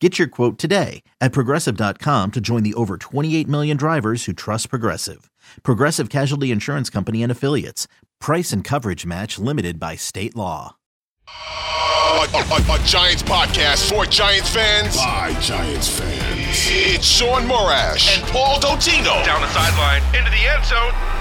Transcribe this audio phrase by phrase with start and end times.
[0.00, 4.68] Get your quote today at progressive.com to join the over 28 million drivers who trust
[4.68, 5.30] Progressive.
[5.62, 7.88] Progressive Casualty Insurance Company and Affiliates.
[8.20, 10.76] Price and coverage match limited by state law.
[11.28, 14.96] A, a- a Giants podcast for Giants fans.
[14.98, 16.46] By Giants fans.
[16.68, 19.24] It's Shaun Morash and Paul Dottino.
[19.24, 21.15] down the sideline into the end zone.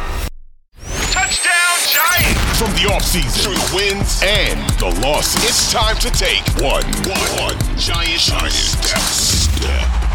[1.35, 2.59] Touchdown Giants!
[2.59, 5.43] From the offseason through the wins and the losses.
[5.43, 8.99] It's time to take one, one, one giant, giant step.
[8.99, 10.05] step.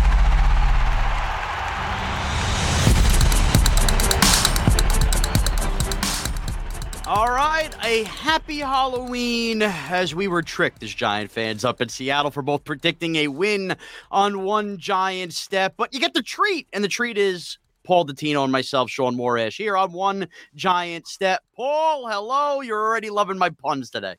[7.07, 12.31] All right, a happy Halloween as we were tricked as Giant fans up in Seattle
[12.31, 13.77] for both predicting a win
[14.11, 15.75] on one Giant step.
[15.77, 17.59] But you get the treat, and the treat is
[17.91, 21.43] Paul Dottino and myself, Shaun Morash, here on one Giant step.
[21.57, 22.61] Paul, hello.
[22.61, 24.15] You're already loving my puns today.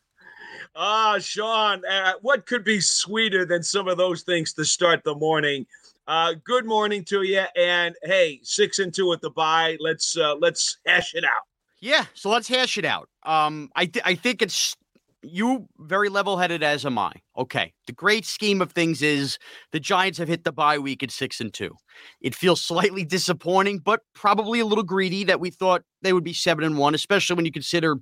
[0.76, 5.16] Ah, Sean, uh, what could be sweeter than some of those things to start the
[5.16, 5.66] morning?
[6.06, 9.78] Uh, good morning to you, and hey, six and two at the bye.
[9.80, 11.44] Let's uh, let's hash it out.
[11.80, 13.08] Yeah, so let's hash it out.
[13.24, 14.76] Um, I th- I think it's
[15.24, 17.12] you very level headed as am I.
[17.38, 19.38] Okay, the great scheme of things is
[19.72, 21.76] the Giants have hit the bye week at six and two.
[22.22, 26.34] It feels slightly disappointing, but probably a little greedy that we thought they would be
[26.34, 27.98] seven and one, especially when you consider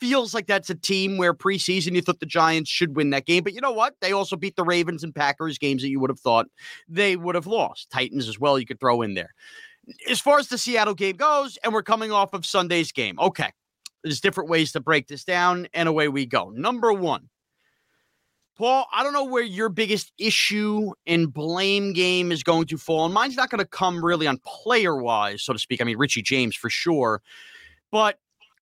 [0.00, 3.42] feels like that's a team where preseason you thought the Giants should win that game.
[3.42, 3.94] But you know what?
[4.00, 6.46] They also beat the Ravens and Packers games that you would have thought
[6.88, 7.90] they would have lost.
[7.90, 9.30] Titans as well, you could throw in there
[10.08, 13.18] as far as the Seattle game goes, and we're coming off of Sunday's game.
[13.18, 13.52] Okay.
[14.06, 16.50] There's different ways to break this down, and away we go.
[16.50, 17.28] Number one,
[18.56, 23.06] Paul, I don't know where your biggest issue and blame game is going to fall.
[23.06, 25.80] And mine's not going to come really on player wise, so to speak.
[25.80, 27.20] I mean, Richie James for sure.
[27.90, 28.20] But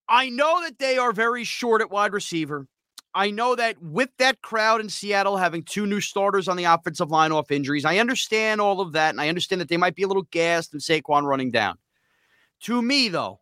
[0.09, 2.67] I know that they are very short at wide receiver.
[3.15, 7.11] I know that with that crowd in Seattle having two new starters on the offensive
[7.11, 9.11] line off injuries, I understand all of that.
[9.11, 11.77] And I understand that they might be a little gassed and Saquon running down.
[12.63, 13.41] To me, though,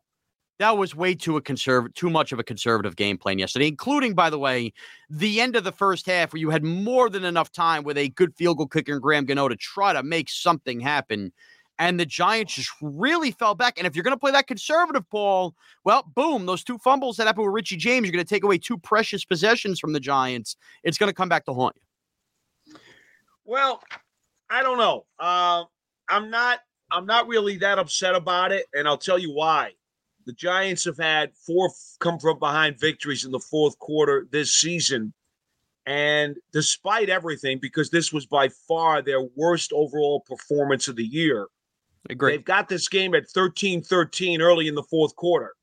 [0.62, 4.14] that was way too a conservative, too much of a conservative game plan yesterday, including,
[4.14, 4.72] by the way,
[5.10, 8.08] the end of the first half where you had more than enough time with a
[8.10, 11.32] good field goal kicker and Graham Gano to try to make something happen.
[11.78, 13.76] And the Giants just really fell back.
[13.76, 17.26] And if you're going to play that conservative, ball, well, boom, those two fumbles that
[17.26, 20.56] happened with Richie James, you're going to take away two precious possessions from the Giants.
[20.84, 22.76] It's going to come back to haunt you.
[23.44, 23.82] Well,
[24.48, 25.06] I don't know.
[25.18, 25.64] Uh,
[26.08, 26.60] I'm not.
[26.90, 29.72] I'm not really that upset about it, and I'll tell you why.
[30.24, 35.12] The Giants have had four come from behind victories in the fourth quarter this season,
[35.86, 41.48] and despite everything, because this was by far their worst overall performance of the year,
[42.10, 42.32] Agree.
[42.32, 45.54] They've got this game at 13 13 early in the fourth quarter,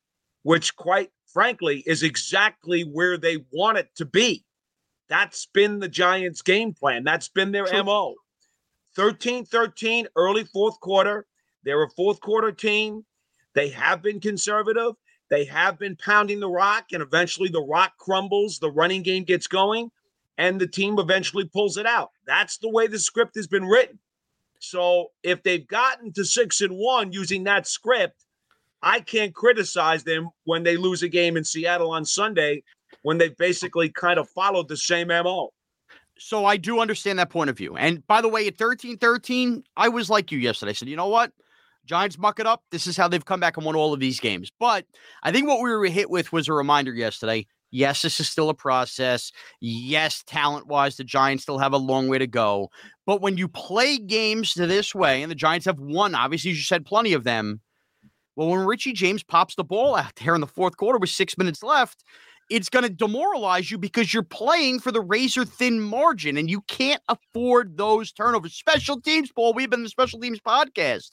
[0.43, 4.45] which, quite frankly, is exactly where they want it to be.
[5.09, 7.03] That's been the Giants' game plan.
[7.03, 7.83] That's been their True.
[7.83, 8.15] MO.
[8.95, 11.25] 13 13, early fourth quarter.
[11.63, 13.05] They're a fourth quarter team.
[13.59, 14.93] They have been conservative.
[15.29, 18.57] They have been pounding the rock, and eventually the rock crumbles.
[18.57, 19.91] The running game gets going,
[20.37, 22.11] and the team eventually pulls it out.
[22.25, 23.99] That's the way the script has been written.
[24.59, 28.23] So if they've gotten to six and one using that script,
[28.81, 32.63] I can't criticize them when they lose a game in Seattle on Sunday
[33.01, 35.49] when they've basically kind of followed the same MO.
[36.17, 37.75] So I do understand that point of view.
[37.75, 40.69] And by the way, at 13 13, I was like you yesterday.
[40.69, 41.33] I said, you know what?
[41.85, 42.63] Giants muck it up.
[42.71, 44.51] This is how they've come back and won all of these games.
[44.59, 44.85] But
[45.23, 47.47] I think what we were hit with was a reminder yesterday.
[47.71, 49.31] Yes, this is still a process.
[49.59, 52.69] Yes, talent wise, the Giants still have a long way to go.
[53.05, 56.85] But when you play games this way, and the Giants have won, obviously, you said
[56.85, 57.61] plenty of them.
[58.35, 61.37] Well, when Richie James pops the ball out there in the fourth quarter with six
[61.37, 62.03] minutes left,
[62.49, 66.61] it's going to demoralize you because you're playing for the razor thin margin and you
[66.61, 68.53] can't afford those turnovers.
[68.53, 69.53] Special teams, Paul.
[69.53, 71.11] We've been the special teams podcast.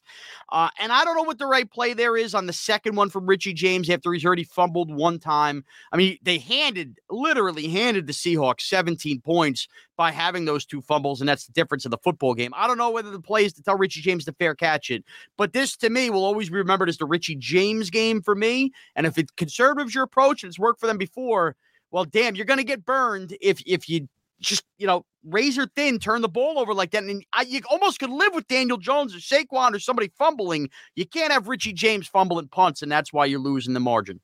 [0.50, 3.10] Uh, and I don't know what the right play there is on the second one
[3.10, 5.64] from Richie James after he's already fumbled one time.
[5.92, 11.20] I mean, they handed, literally handed the Seahawks 17 points by having those two fumbles,
[11.20, 12.52] and that's the difference in the football game.
[12.54, 15.04] I don't know whether the play is to tell Richie James to fair catch it,
[15.36, 18.72] but this to me will always be remembered as the Richie James game for me.
[18.94, 21.56] And if it's conservatives your approach and it's worked for them before,
[21.90, 24.08] well, damn, you're going to get burned if if you
[24.40, 27.02] just you know razor thin turn the ball over like that.
[27.02, 30.70] And I, you almost could live with Daniel Jones or Saquon or somebody fumbling.
[30.94, 34.20] You can't have Richie James fumbling punts, and that's why you're losing the margin.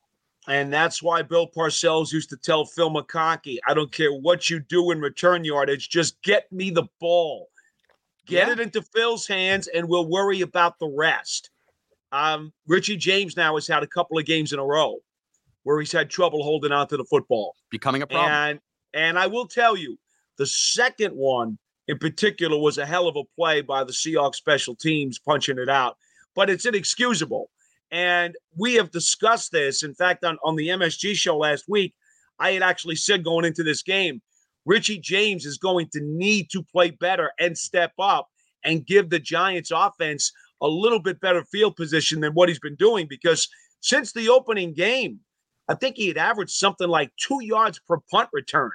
[0.48, 4.58] And that's why Bill Parcells used to tell Phil McConkey, I don't care what you
[4.58, 7.48] do in return yardage, just get me the ball.
[8.26, 8.52] Get yeah.
[8.54, 11.50] it into Phil's hands, and we'll worry about the rest.
[12.12, 14.98] Um, Richie James now has had a couple of games in a row
[15.64, 17.54] where he's had trouble holding on to the football.
[17.70, 18.30] Becoming a problem.
[18.30, 18.60] And
[18.94, 19.98] and I will tell you,
[20.38, 24.74] the second one in particular was a hell of a play by the Seahawks special
[24.74, 25.96] teams punching it out.
[26.34, 27.50] But it's inexcusable.
[27.92, 29.82] And we have discussed this.
[29.82, 31.94] In fact, on, on the MSG show last week,
[32.38, 34.22] I had actually said going into this game,
[34.64, 38.28] Richie James is going to need to play better and step up
[38.64, 42.76] and give the Giants offense a little bit better field position than what he's been
[42.76, 43.48] doing because
[43.80, 45.18] since the opening game,
[45.68, 48.70] I think he had averaged something like two yards per punt return.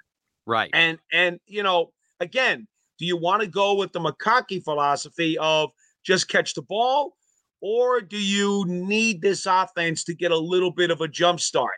[0.45, 0.69] Right.
[0.73, 2.67] And and you know, again,
[2.99, 5.71] do you want to go with the McConkey philosophy of
[6.05, 7.13] just catch the ball
[7.61, 11.75] or do you need this offense to get a little bit of a jump start?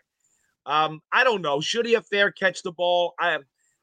[0.65, 1.61] Um, I don't know.
[1.61, 3.13] Should he have fair catch the ball?
[3.19, 3.39] I,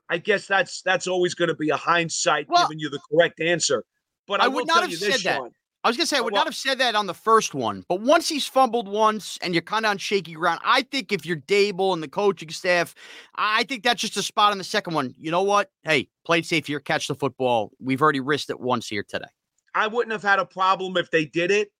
[0.08, 3.40] I guess that's that's always going to be a hindsight well, giving you the correct
[3.40, 3.84] answer.
[4.28, 5.36] But I, I would not have said that.
[5.36, 5.50] Shaun,
[5.86, 7.84] I was gonna say I would well, not have said that on the first one,
[7.88, 11.24] but once he's fumbled once and you're kind of on shaky ground, I think if
[11.24, 12.92] you're Daboll and the coaching staff,
[13.36, 15.14] I think that's just a spot on the second one.
[15.16, 15.70] You know what?
[15.84, 17.70] Hey, play safe here, catch the football.
[17.78, 19.28] We've already risked it once here today.
[19.76, 21.70] I wouldn't have had a problem if they did it.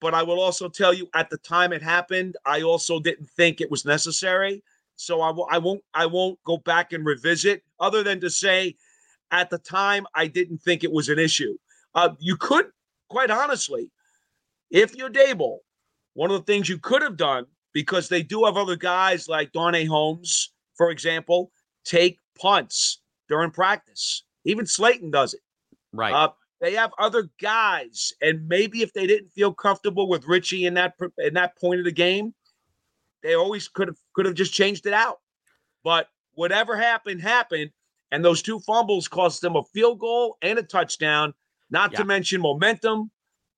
[0.00, 3.60] But I will also tell you, at the time it happened, I also didn't think
[3.60, 4.62] it was necessary.
[4.96, 8.76] So I w- I won't I won't go back and revisit, other than to say,
[9.30, 11.56] at the time I didn't think it was an issue.
[11.94, 12.66] Uh, you could,
[13.08, 13.90] quite honestly,
[14.70, 15.58] if you're Daboll,
[16.14, 19.52] one of the things you could have done because they do have other guys like
[19.52, 21.50] Darnay Holmes, for example,
[21.84, 24.24] take punts during practice.
[24.44, 25.40] Even Slayton does it.
[25.92, 26.14] Right.
[26.14, 26.30] Uh,
[26.60, 30.94] they have other guys, and maybe if they didn't feel comfortable with Richie in that
[31.18, 32.34] in that point of the game,
[33.22, 35.18] they always could have could have just changed it out.
[35.82, 37.70] But whatever happened happened,
[38.12, 41.34] and those two fumbles cost them a field goal and a touchdown.
[41.70, 41.98] Not yeah.
[41.98, 43.10] to mention momentum.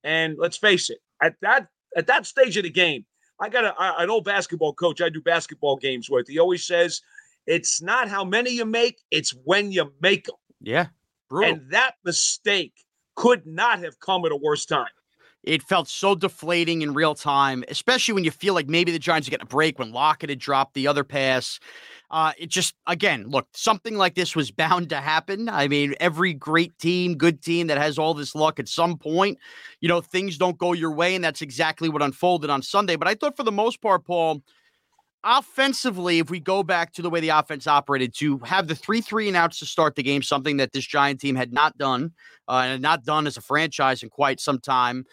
[0.03, 3.05] And let's face it, at that at that stage of the game,
[3.39, 6.27] I got a, an old basketball coach I do basketball games with.
[6.27, 7.01] He always says,
[7.45, 10.87] "It's not how many you make; it's when you make them." Yeah,
[11.29, 11.53] brutal.
[11.53, 12.73] and that mistake
[13.17, 14.87] could not have come at a worse time.
[15.43, 19.27] It felt so deflating in real time, especially when you feel like maybe the Giants
[19.27, 21.59] are getting a break when Lockett had dropped the other pass.
[22.11, 25.49] Uh, it just, again, look, something like this was bound to happen.
[25.49, 29.39] I mean, every great team, good team that has all this luck at some point,
[29.81, 31.15] you know, things don't go your way.
[31.15, 32.97] And that's exactly what unfolded on Sunday.
[32.97, 34.43] But I thought for the most part, Paul,
[35.27, 39.01] offensively, if we go back to the way the offense operated, to have the three
[39.01, 42.13] three and outs to start the game, something that this Giant team had not done
[42.47, 45.05] uh, and had not done as a franchise in quite some time.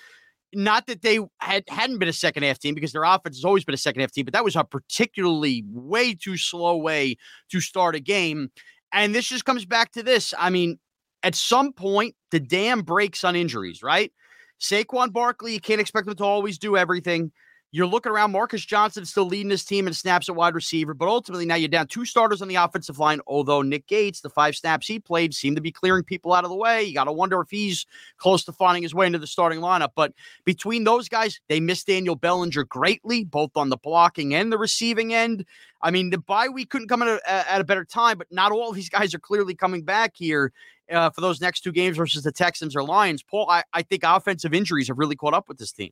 [0.54, 3.64] Not that they had hadn't been a second half team because their offense has always
[3.64, 7.16] been a second half team, but that was a particularly way too slow way
[7.50, 8.50] to start a game.
[8.92, 10.32] And this just comes back to this.
[10.38, 10.78] I mean,
[11.24, 14.12] at some point, the dam breaks on injuries, right?
[14.60, 17.32] Saquon Barkley, you can't expect him to always do everything.
[17.74, 18.30] You're looking around.
[18.30, 21.68] Marcus Johnson still leading his team in snaps at wide receiver, but ultimately now you're
[21.68, 23.18] down two starters on the offensive line.
[23.26, 26.50] Although Nick Gates, the five snaps he played, seemed to be clearing people out of
[26.50, 26.84] the way.
[26.84, 27.84] You got to wonder if he's
[28.16, 29.88] close to finding his way into the starting lineup.
[29.96, 30.12] But
[30.44, 35.12] between those guys, they missed Daniel Bellinger greatly, both on the blocking and the receiving
[35.12, 35.44] end.
[35.82, 38.52] I mean, the bye week couldn't come at a, at a better time, but not
[38.52, 40.52] all these guys are clearly coming back here.
[40.92, 44.04] Uh, for those next two games versus the Texans or Lions, Paul, I, I think
[44.04, 45.90] offensive injuries have really caught up with this team.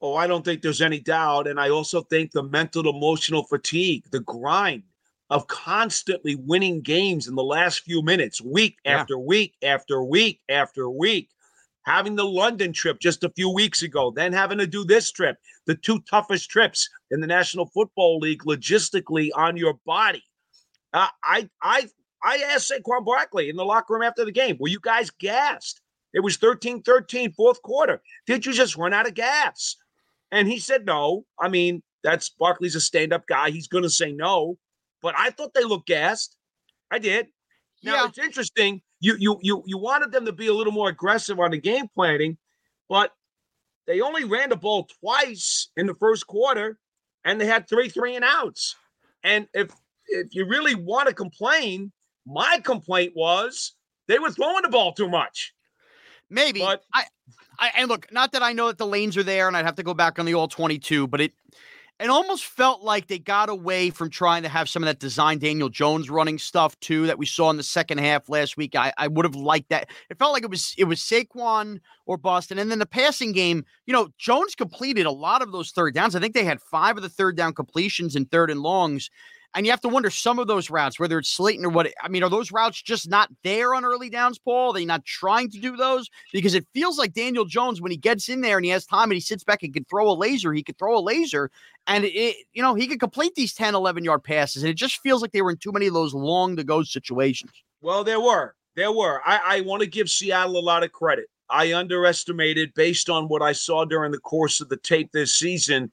[0.00, 1.48] Oh, I don't think there's any doubt.
[1.48, 4.84] And I also think the mental, emotional fatigue, the grind
[5.30, 9.00] of constantly winning games in the last few minutes, week yeah.
[9.00, 11.30] after week after week after week.
[11.84, 15.36] having the London trip just a few weeks ago, then having to do this trip,
[15.66, 20.22] the two toughest trips in the National Football League logistically on your body.
[20.92, 21.88] Uh, I I
[22.22, 25.80] I asked Saquon Barkley in the locker room after the game, were you guys gassed?
[26.14, 28.00] It was 13 13, fourth quarter.
[28.26, 29.76] Did you just run out of gas?
[30.30, 31.24] And he said, no.
[31.40, 33.50] I mean, that's Barkley's a stand up guy.
[33.50, 34.58] He's going to say no.
[35.02, 36.36] But I thought they looked gassed.
[36.90, 37.28] I did.
[37.82, 38.06] Now Yeah.
[38.08, 38.82] it's interesting.
[39.00, 41.86] You you you you wanted them to be a little more aggressive on the game
[41.94, 42.36] planning,
[42.88, 43.12] but
[43.86, 46.78] they only ran the ball twice in the first quarter,
[47.24, 48.74] and they had three three and outs.
[49.22, 49.70] And if
[50.08, 51.92] if you really want to complain,
[52.26, 53.74] my complaint was
[54.08, 55.54] they were throwing the ball too much.
[56.28, 56.58] Maybe.
[56.60, 57.04] But- I,
[57.58, 59.76] I and look, not that I know that the lanes are there, and I'd have
[59.76, 61.32] to go back on the all twenty-two, but it
[62.00, 65.38] it almost felt like they got away from trying to have some of that design
[65.40, 68.76] Daniel Jones running stuff too that we saw in the second half last week.
[68.76, 69.90] I, I would have liked that.
[70.08, 73.64] It felt like it was it was Saquon or Boston, and then the passing game.
[73.86, 76.14] You know, Jones completed a lot of those third downs.
[76.14, 79.10] I think they had five of the third down completions and third and longs.
[79.54, 81.90] And you have to wonder some of those routes, whether it's Slayton or what.
[82.02, 84.70] I mean, are those routes just not there on early downs, Paul?
[84.70, 86.08] Are they not trying to do those?
[86.32, 89.04] Because it feels like Daniel Jones, when he gets in there and he has time
[89.04, 91.50] and he sits back and can throw a laser, he could throw a laser
[91.88, 94.62] and it, you know, he could complete these 10, 11 yard passes.
[94.62, 96.82] And it just feels like they were in too many of those long to go
[96.82, 97.50] situations.
[97.80, 98.54] Well, there were.
[98.76, 99.22] There were.
[99.24, 101.26] I, I want to give Seattle a lot of credit.
[101.50, 105.90] I underestimated, based on what I saw during the course of the tape this season,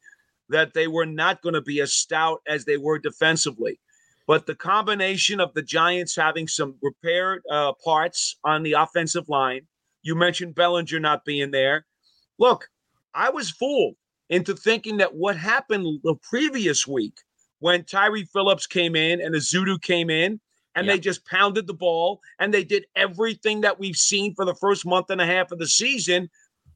[0.49, 3.79] that they were not going to be as stout as they were defensively.
[4.27, 9.61] But the combination of the Giants having some repaired uh, parts on the offensive line,
[10.01, 11.85] you mentioned Bellinger not being there.
[12.39, 12.67] Look,
[13.13, 13.95] I was fooled
[14.29, 17.13] into thinking that what happened the previous week
[17.59, 20.39] when Tyree Phillips came in and Ezeudu came in
[20.75, 20.93] and Yeah.
[20.93, 24.85] they just pounded the ball and they did everything that we've seen for the first
[24.85, 26.29] month and a half of the season.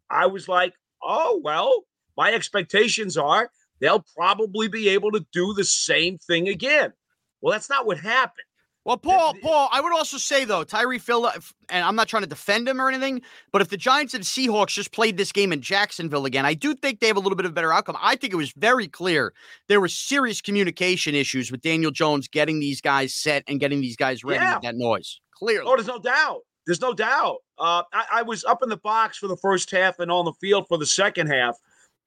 [0.09, 1.83] I was like, oh, well,
[2.15, 6.93] my expectations are they'll probably be able to do the same thing again.
[7.41, 8.43] Well, that's not what happened.
[8.85, 12.29] Well, Paul, Paul, I would also say though, Tyree Phillips, and I'm not trying to
[12.29, 13.21] defend him or anything,
[13.51, 16.73] but if the Giants and Seahawks just played this game in Jacksonville again, I do
[16.73, 17.97] think they have a little bit of a better outcome.
[18.01, 19.33] I think it was very clear
[19.67, 23.97] there were serious communication issues with Daniel Jones getting these guys set and getting these
[23.97, 24.55] guys ready Yeah.
[24.55, 25.19] with that noise.
[25.37, 25.69] Clearly.
[25.69, 26.39] Oh, there's no doubt.
[26.65, 27.37] There's no doubt.
[27.59, 30.33] Uh, I, I was up in the box for the first half and on the
[30.33, 31.57] field for the second half,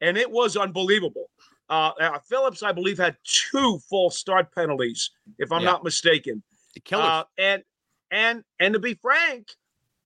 [0.01, 1.27] and it was unbelievable.
[1.69, 5.71] Uh, uh, Phillips, I believe, had two false start penalties, if I'm Yeah.
[5.71, 6.43] not mistaken.
[6.75, 7.03] the killer.
[7.03, 7.63] Uh, and
[8.11, 9.49] and and to be frank,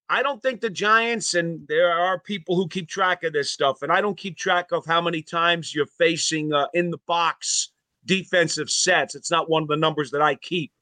[0.09, 3.83] I don't think the Giants and there are people who keep track of this stuff,
[3.83, 7.71] and I don't keep track of how many times you're facing uh, in the box
[8.05, 9.15] defensive sets.
[9.15, 10.73] It's not one of the numbers that I keep,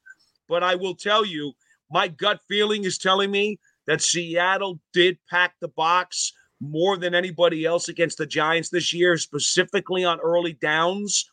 [0.47, 1.53] but I will tell you,
[1.91, 7.65] my gut feeling is telling me that Seattle did pack the box more than anybody
[7.65, 11.29] else against the Giants this year, specifically on early downs,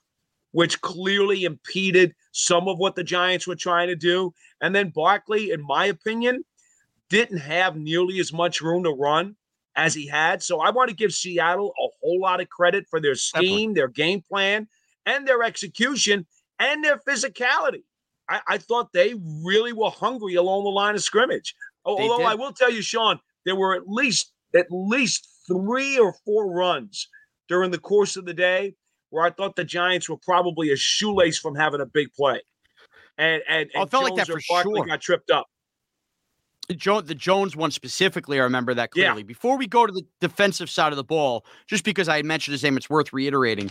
[0.53, 4.33] which clearly impeded some of what the Giants were trying to do.
[4.61, 6.45] And then Barkley, in my opinion,
[7.09, 9.37] didn't have nearly as much room to run
[9.77, 10.43] as he had.
[10.43, 13.89] So I want to give Seattle a whole lot of credit for their scheme, their
[13.89, 14.69] game plan,
[15.07, 16.27] and their execution
[16.59, 17.83] and their physicality.
[18.29, 19.15] I, I thought they
[19.45, 21.55] really were hungry along the line of scrimmage.
[21.85, 22.27] They Although did.
[22.27, 27.09] I will tell you, Shaun, there were at least at least three or four runs
[27.49, 28.75] during the course of the day
[29.11, 32.41] where I thought the Giants were probably a shoelace from having a big play.
[33.19, 34.87] And and, and felt like that or for sure.
[34.87, 35.47] got tripped up.
[36.69, 39.09] The, the Jones one specifically, I remember that Yeah.
[39.09, 39.23] clearly.
[39.23, 42.53] Before we go to the defensive side of the ball, just because I had mentioned
[42.53, 43.71] his name, it's worth reiterating.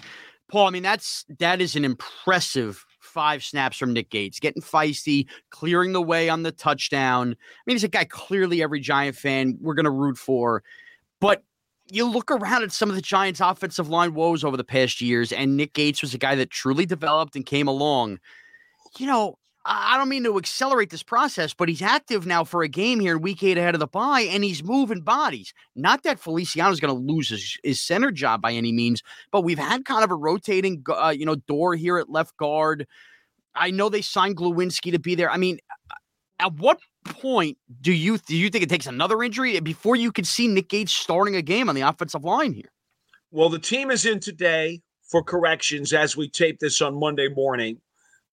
[0.49, 5.27] Paul, I mean, that's that is an impressive five snaps from Nick Gates, getting feisty,
[5.49, 7.31] clearing the way on the touchdown.
[7.31, 10.63] I mean, he's a guy clearly every Giant fan we're gonna root for.
[11.19, 11.43] But
[11.91, 15.31] you look around at some of the Giants' offensive line woes over the past years,
[15.31, 18.19] and Nick Gates was a guy that truly developed and came along.
[18.97, 22.67] You know, I don't mean to accelerate this process, but he's active now for a
[22.67, 25.53] game here in week eight ahead of the bye, and he's moving bodies.
[25.75, 29.59] Not that Feliciano's going to lose his, his center job by any means, but we've
[29.59, 32.87] had kind of a rotating, uh, you know, door here at left guard.
[33.53, 35.29] I know they signed Glowinski to be there.
[35.29, 35.59] I mean,
[36.39, 40.25] at what point do you do you think it takes another injury before you can
[40.25, 42.71] see Nick Gates starting a game on the offensive line here?
[43.29, 47.79] Well, the team is in today for corrections as we tape this on Monday morning.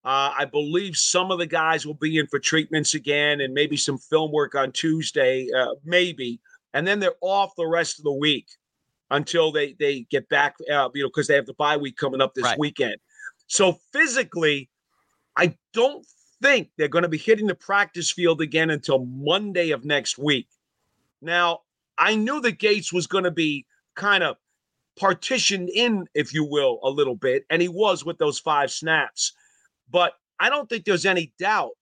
[0.04, 3.76] Uh, I believe some of the guys will be in for treatments again and maybe
[3.76, 6.40] some film work on Tuesday, uh, maybe.
[6.72, 8.46] And then they're off the rest of the week
[9.10, 12.20] until they, they get back, uh, you know, because they have the bye week coming
[12.20, 12.58] up this Right.
[12.58, 12.96] weekend.
[13.48, 14.70] So physically,
[15.36, 16.06] I don't
[16.42, 20.48] think they're going to be hitting the practice field again until Monday of next week.
[21.20, 21.60] Now,
[21.96, 24.36] I knew that Gates was going to be kind of
[24.96, 29.32] partitioned in, if you will, a little bit, and he was with those five snaps.
[29.90, 31.72] But I don't think there's any doubt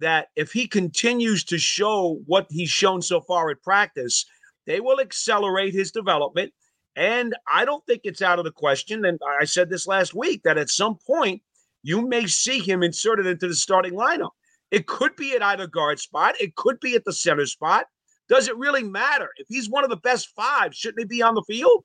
[0.00, 4.26] that if he continues to show what he's shown so far at practice,
[4.66, 6.52] they will accelerate his development.
[6.96, 9.04] And I don't think it's out of the question.
[9.04, 11.42] And I said this last week that at some point
[11.82, 14.30] you may see him inserted into the starting lineup.
[14.70, 17.86] It could be at either guard spot, it could be at the center spot.
[18.28, 19.28] Does it really matter?
[19.36, 21.84] If he's one of the best five, shouldn't he be on the field?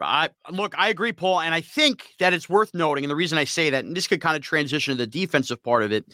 [0.00, 3.38] I, look, I agree, Paul, and I think that it's worth noting, and the reason
[3.38, 6.04] I say that, and this could kind of transition to the defensive part of it,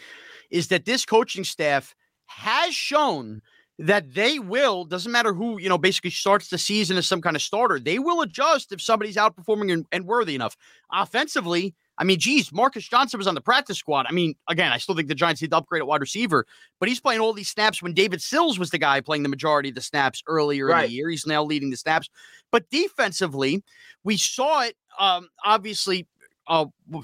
[0.50, 1.94] is that this coaching staff
[2.26, 3.42] has shown
[3.78, 7.34] that they will doesn't matter who you know basically starts the season as some kind
[7.34, 10.56] of starter they will adjust if somebody's outperforming and, and worthy enough
[10.92, 14.06] offensively I mean, geez, Marcus Johnson was on the practice squad.
[14.08, 16.46] I mean, again, I still think the Giants need to upgrade at wide receiver,
[16.80, 19.68] but he's playing all these snaps when David Sills was the guy playing the majority
[19.68, 20.84] of the snaps earlier right.
[20.84, 21.10] in the year.
[21.10, 22.08] He's now leading the snaps.
[22.52, 23.64] But defensively,
[24.04, 26.06] we saw it um, obviously.
[26.46, 27.02] Uh, now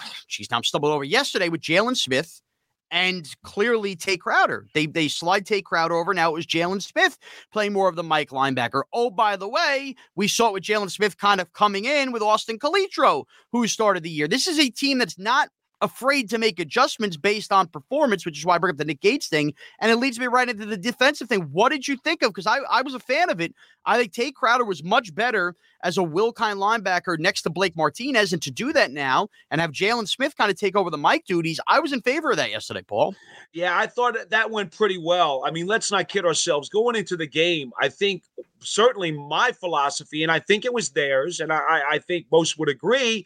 [0.52, 2.40] I'm stumbling over yesterday with Jaylon Smith
[2.90, 4.66] and clearly Tae Crowder.
[4.74, 6.14] They they slide Tae Crowder over.
[6.14, 7.18] Now it was Jaylon Smith
[7.52, 8.82] playing more of the Mike linebacker.
[8.92, 12.22] Oh, by the way, we saw it with Jaylon Smith kind of coming in with
[12.22, 14.28] Austin Calitro, who started the year.
[14.28, 15.48] This is a team that's not
[15.80, 19.00] afraid to make adjustments based on performance, which is why I bring up the Nick
[19.00, 19.54] Gates thing.
[19.80, 21.42] And it leads me right into the defensive thing.
[21.52, 22.30] What did you think of?
[22.30, 23.54] Because I, I was a fan of it.
[23.84, 27.76] I think Tae Crowder was much better as a Will Kine linebacker next to Blake
[27.76, 28.32] Martinez.
[28.32, 31.24] And to do that now and have Jaylon Smith kind of take over the Mike
[31.26, 33.14] duties, I was in favor of that yesterday, Paul.
[33.52, 35.42] Yeah, I thought that went pretty well.
[35.46, 36.68] I mean, let's not kid ourselves.
[36.68, 38.24] Going into the game, I think
[38.60, 42.68] certainly my philosophy, and I think it was theirs, and I, I think most would
[42.68, 43.24] agree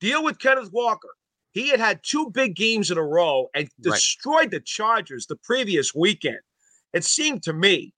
[0.00, 1.08] deal with Kenneth Walker.
[1.56, 4.50] He had had two big games in a row and destroyed right.
[4.50, 6.40] the Chargers the previous weekend.
[6.92, 7.94] It seemed to me,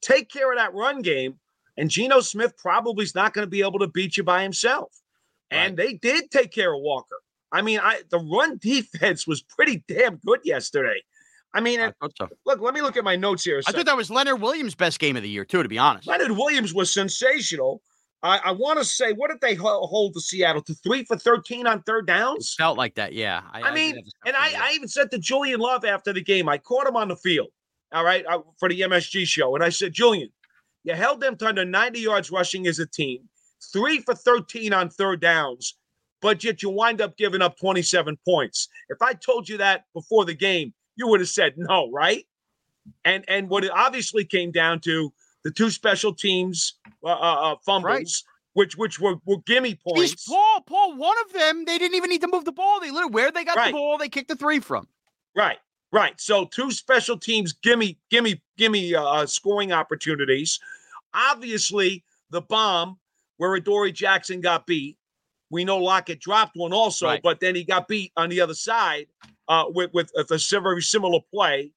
[0.00, 1.38] take care of that run game,
[1.76, 4.90] and Geno Smith probably is not going to be able to beat you by himself.
[5.50, 7.16] And they did take care of Walker.
[7.52, 11.02] I mean, I the run defense was pretty damn good yesterday.
[11.52, 12.30] I mean, I so.
[12.46, 13.60] look, let me look at my notes here.
[13.66, 16.08] I thought that was Leonard Williams' best game of the year, too, to be honest.
[16.08, 17.82] Leonard Williams was sensational.
[18.24, 21.66] I, I want to say, what did they hold to Seattle to three for 13
[21.66, 22.54] on third downs?
[22.58, 23.42] It felt like that, yeah.
[23.52, 26.56] I, I mean, and I, I, even said to Julian Love after the game, I
[26.56, 27.48] caught him on the field,
[27.92, 29.54] all right, uh, for the MSG show.
[29.54, 30.30] And I said, Julian,
[30.84, 33.28] you held them to under 90 yards rushing as a team,
[33.74, 35.76] three for 13 on third downs,
[36.22, 38.68] but yet you wind up giving up 27 points.
[38.88, 42.24] If I told you that before the game, you would have said no, right?
[43.04, 45.12] And and what it obviously came down to
[45.44, 48.08] the two special teams uh, uh, uh, fumbles, right.
[48.54, 50.14] which which were, were gimme points.
[50.14, 52.80] Jeez, Paul, Paul, one of them they didn't even need to move the ball.
[52.80, 53.66] They literally where they got right.
[53.66, 54.88] the ball, they kicked the three from.
[55.36, 55.58] Right,
[55.92, 56.18] right.
[56.20, 60.58] So two special teams gimme gimme gimme uh, uh, scoring opportunities.
[61.12, 62.98] Obviously, the bomb
[63.36, 64.96] where Adoree Jackson got beat.
[65.50, 67.22] We know Lockett dropped one also, right.
[67.22, 69.06] but then he got beat on the other side
[69.46, 71.70] uh, with, with a very similar play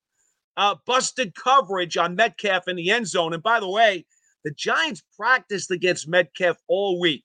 [0.57, 3.33] uh, busted coverage on Metcalf in the end zone.
[3.33, 4.05] And by the way,
[4.43, 7.23] the Giants practiced against Metcalf all week.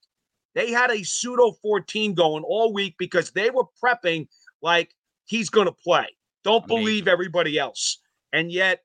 [0.54, 4.28] They had a pseudo 14 going all week because they were prepping
[4.60, 6.06] like he's going to play.
[6.44, 6.84] Don't Amazing.
[6.84, 7.98] believe everybody else.
[8.34, 8.80] And yet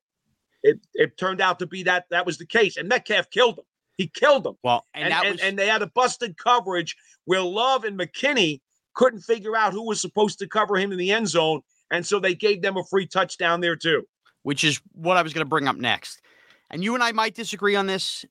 [0.64, 2.78] it, it turned out to be that that was the case.
[2.78, 3.66] And Metcalf killed him.
[3.98, 4.54] He killed him.
[4.64, 5.42] Well, and, and, and, was...
[5.42, 8.62] and they had a busted coverage where Love and McKinney
[8.94, 11.62] couldn't figure out who was supposed to cover him in the end zone.
[11.92, 14.04] And so they gave them a free touchdown there, too
[14.48, 16.22] which is what I was going to bring up next.
[16.70, 18.24] And you and I might disagree on this.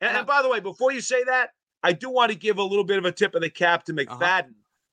[0.00, 1.50] And, and by the way, before you say that,
[1.82, 3.92] I do want to give a little bit of a tip of the cap to.
[3.92, 4.42] McFadden, uh-huh.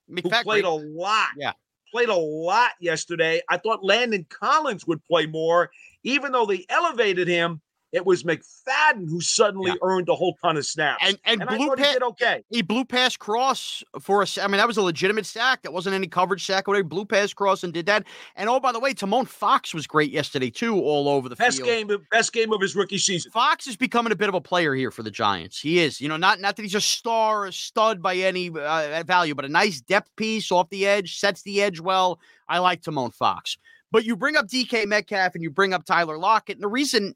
[0.10, 1.28] McFadden who played a lot.
[1.38, 1.52] Yeah.
[1.92, 3.40] Played a lot yesterday.
[3.52, 5.70] I thought Landon Collins would play more,
[6.02, 7.62] even though they elevated him
[7.94, 9.78] it was McFadden who suddenly yeah.
[9.84, 11.04] earned a whole ton of snaps.
[11.08, 12.44] And and, and blue pa- he did okay.
[12.50, 14.38] He blew past cross for us.
[14.40, 15.62] I mean, that was a legitimate sack.
[15.62, 16.68] That wasn't any coverage sack.
[16.68, 16.84] Whatever.
[16.84, 18.06] Blew past cross and did that.
[18.36, 21.58] And oh, by the way, Tomon Fox was great yesterday too, all over the best
[21.58, 21.70] field.
[21.90, 22.06] game.
[22.12, 23.32] Best game of his rookie season.
[23.32, 25.62] Fox is becoming a bit of a player here for the Giants.
[25.62, 26.02] He is.
[26.02, 29.46] You know, not not that he's a star, a stud by any uh, value, but
[29.46, 32.20] a nice depth piece off the edge, sets the edge well.
[32.50, 33.56] I like Tomon Fox.
[33.92, 37.14] But you bring up DK Metcalf and you bring up Tyler Lockett, and the reason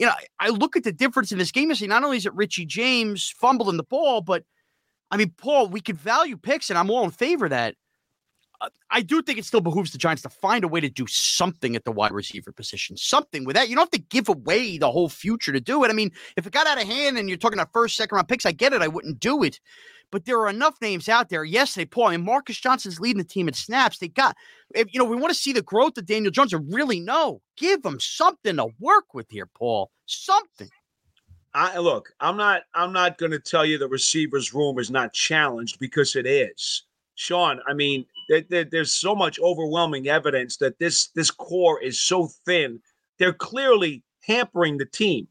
[0.00, 2.24] you know, I look at the difference in this game and say not only is
[2.24, 4.44] it Richie James fumbling the ball, but
[5.10, 7.74] I mean, Paul, we could value picks, and I'm all in favor of that.
[8.62, 11.06] Uh, I do think it still behooves the Giants to find a way to do
[11.06, 13.68] something at the wide receiver position, something with that.
[13.68, 15.90] You don't have to give away the whole future to do it.
[15.90, 18.28] I mean, if it got out of hand and you're talking about first, second round
[18.28, 18.80] picks, I get it.
[18.80, 19.60] I wouldn't do it.
[20.10, 21.44] But there are enough names out there.
[21.44, 22.08] Yes, they Paul.
[22.08, 23.98] I mean, Marcus Johnson's leading the team in snaps.
[23.98, 24.36] They got,
[24.74, 27.40] if, you know, we want to see the growth of Daniel Jones and really know.
[27.56, 29.90] Give them something to work with here, Paul.
[30.06, 30.68] Something.
[31.52, 35.12] I look, I'm not I'm not going to tell you the receivers room is not
[35.12, 36.84] challenged because it is.
[37.16, 42.00] Shaun, I mean, there, there, there's so much overwhelming evidence that this this core is
[42.00, 42.80] so thin.
[43.18, 45.26] They're clearly hampering the team.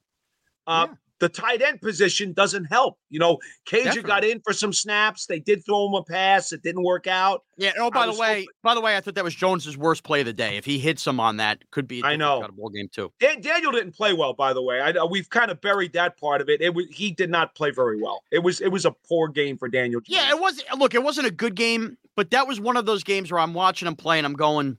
[0.67, 2.97] Uh, yeah the tight end position doesn't help.
[3.09, 5.25] You know, Cager got in for some snaps.
[5.25, 6.51] They did throw him a pass.
[6.51, 7.43] It didn't work out.
[7.57, 7.73] Yeah.
[7.77, 10.21] Oh, by the way, hoping- by the way, I thought that was Jones's worst play
[10.21, 10.57] of the day.
[10.57, 12.01] If he hits him on that, could be.
[12.03, 12.39] I know.
[12.41, 13.11] Got a Ball game too.
[13.19, 14.79] Dan- Daniel didn't play well, by the way.
[14.79, 16.61] I, we've kind of buried that part of it.
[16.61, 18.23] It was he did not play very well.
[18.31, 19.99] It was it was a poor game for Daniel.
[20.01, 20.07] Jones.
[20.17, 20.63] Yeah, it was.
[20.77, 23.53] Look, it wasn't a good game, but that was one of those games where I'm
[23.53, 24.77] watching him play and I'm going.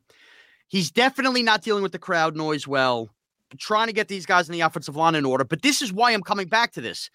[0.69, 3.11] He's definitely not dealing with the crowd noise well
[3.59, 5.45] trying to get these guys in the offensive line in order.
[5.45, 7.11] But this is why I'm coming back to this.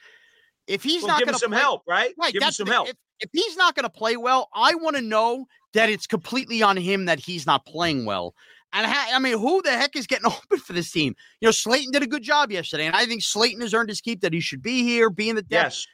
[0.68, 2.14] If he's well, not going to some play, help, right?
[2.20, 2.90] Right, give him some the, help.
[2.90, 6.64] If, if he's not going to play well, I want to know that it's completely
[6.64, 8.34] on him that he's not playing well.
[8.74, 11.16] And ha- I mean, who the heck is getting open for this team?
[11.40, 14.02] You know, Slayton did a good job yesterday, and I think Slayton has earned his
[14.02, 15.52] keep that he should be here, be in the depth.
[15.76, 15.88] Yes.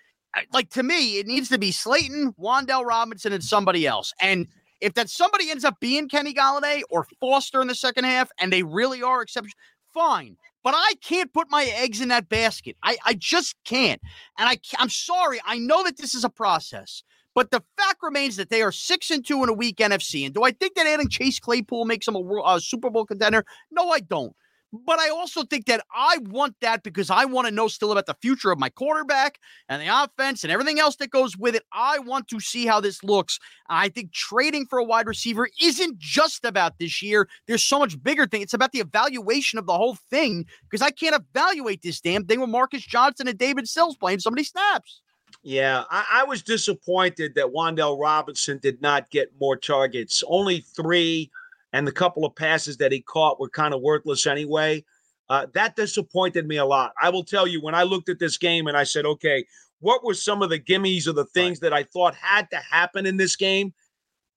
[0.54, 4.14] Like to me, it needs to be Slayton, Wan'Dale Robinson, and somebody else.
[4.22, 4.48] And
[4.80, 8.52] if that somebody ends up being Kenny Golladay or Foster in the second half, and
[8.52, 9.54] they really are exceptional,
[9.94, 12.76] fine but I can't put my eggs in that basket.
[12.84, 14.02] I, I just can't.
[14.38, 15.40] And I, I'm sorry.
[15.46, 19.10] I know that this is a process, but the fact remains that they are six
[19.10, 20.26] and two in a week NFC.
[20.26, 23.44] And do I think that adding Chase Claypool makes them a, a Super Bowl contender?
[23.72, 24.36] No, I don't.
[24.74, 28.06] But I also think that I want that because I want to know still about
[28.06, 31.64] the future of my quarterback and the offense and everything else that goes with it.
[31.74, 33.38] I want to see how this looks.
[33.70, 37.28] I think trading for a wide receiver isn't just about this year.
[37.48, 38.42] There's so much bigger thing.
[38.42, 42.40] It's about the evaluation of the whole thing because I can't evaluate this damn thing
[42.40, 45.02] with Marcus Johnson and David Sills playing so many snaps.
[45.44, 50.24] Yeah, I, I, was disappointed that Wan'Dale Robinson did not get more targets.
[50.28, 51.32] Only three
[51.74, 54.84] and the couple of passes that he caught were kind of worthless anyway.
[55.30, 56.92] Uh, that disappointed me a lot.
[57.02, 59.46] I will tell you, when I looked at this game and I said, okay,
[59.80, 61.70] what were some of the gimmies or the things right.
[61.70, 63.74] that I thought had to happen in this game?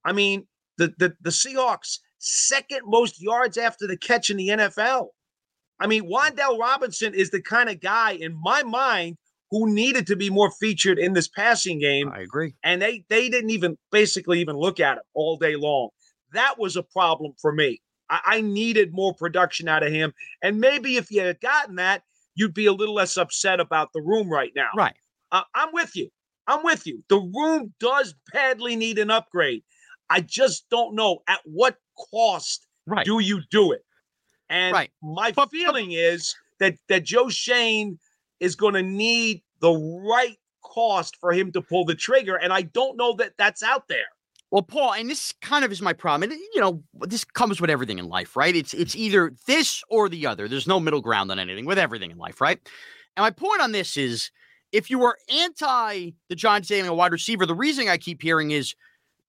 [0.04, 0.46] I mean,
[0.78, 5.08] the, the, the Seahawks, second most yards after the catch in the NFL.
[5.80, 9.16] I mean, Wan'Dale Robinson is the kind of guy in my mind
[9.50, 12.10] who needed to be more featured in this passing game.
[12.10, 12.54] I agree.
[12.62, 15.90] And they they didn't even basically even look at him all day long.
[16.34, 17.80] That was a problem for me.
[18.10, 20.12] I, I needed more production out of him.
[20.42, 22.02] And maybe if you had gotten that,
[22.34, 24.70] you'd be a little less upset about the room right now.
[24.76, 24.94] Right.
[25.32, 26.10] Uh, I'm with you.
[26.46, 27.02] I'm with you.
[27.08, 29.62] The room does badly need an upgrade.
[30.10, 31.78] I just don't know at what
[32.10, 33.06] cost right.
[33.06, 33.84] do you do it.
[34.50, 34.90] And right.
[35.02, 37.98] my but, feeling but, is that that Joe Schoen
[38.40, 42.62] is going to need the right cost for him to pull the trigger, and I
[42.62, 44.06] don't know that that's out there.
[44.54, 46.30] Well, Paul, and this kind of is my problem.
[46.30, 48.54] And you know, this comes with everything in life, right?
[48.54, 50.46] It's it's either this or the other.
[50.46, 52.60] There's no middle ground on anything with everything in life, right?
[53.16, 54.30] And my point on this is
[54.70, 58.52] if you are anti the Giants getting a wide receiver, the reason I keep hearing
[58.52, 58.76] is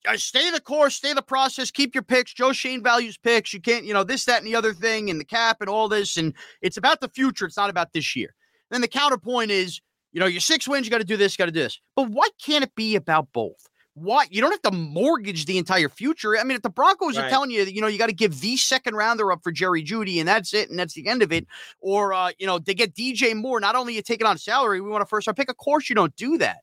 [0.08, 2.32] uh, stay the course, stay the process, keep your picks.
[2.32, 3.52] Joe Schoen values picks.
[3.52, 5.90] You can't, you know, this, that, and the other thing, and the cap and all
[5.90, 6.18] this.
[6.18, 7.48] And it's about the future.
[7.48, 8.36] It's not about this year.
[8.70, 9.82] Then the counterpoint is,
[10.14, 11.80] you know, your six wins, you got to do this, got to do this.
[11.96, 13.70] But why can't it be about both?
[13.98, 16.38] Why you don't have to mortgage the entire future.
[16.38, 17.26] I mean, if the Broncos right.
[17.26, 19.54] are telling you that you know you got to give the second rounder up for
[19.54, 21.48] Jerry Jeudy and that's it and that's the end of it,
[21.80, 24.82] or uh, you know they get DJ Moore, not only you take it on salary,
[24.82, 25.50] we want a first round pick.
[25.50, 26.58] Of course, you don't do that.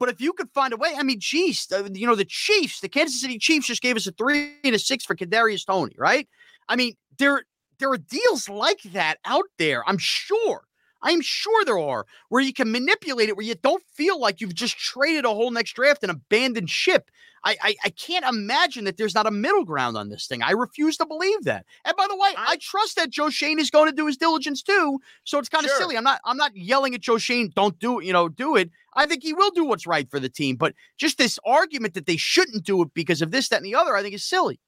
[0.00, 2.88] But if you could find a way, I mean, geez, you know the Chiefs, the
[2.88, 6.28] Kansas City Chiefs just gave us a three and a six for Kadarius Toney, right?
[6.68, 7.44] I mean, there
[7.78, 9.88] there are deals like that out there.
[9.88, 10.62] I'm sure.
[11.04, 14.54] I'm sure there are where you can manipulate it where you don't feel like you've
[14.54, 17.10] just traded a whole next draft and abandoned ship.
[17.44, 20.42] I, I, I can't imagine that there's not a middle ground on this thing.
[20.42, 21.66] I refuse to believe that.
[21.84, 24.16] And by the way, I, I trust that Joe Schoen is going to do his
[24.16, 24.98] diligence too.
[25.24, 25.78] So it's kind of sure.
[25.78, 25.96] silly.
[25.98, 28.70] I'm not I'm not yelling at Joe Schoen, don't do it, you know, do it.
[28.94, 30.56] I think he will do what's right for the team.
[30.56, 33.74] But just this argument that they shouldn't do it because of this, that, and the
[33.74, 34.58] other, I think is silly.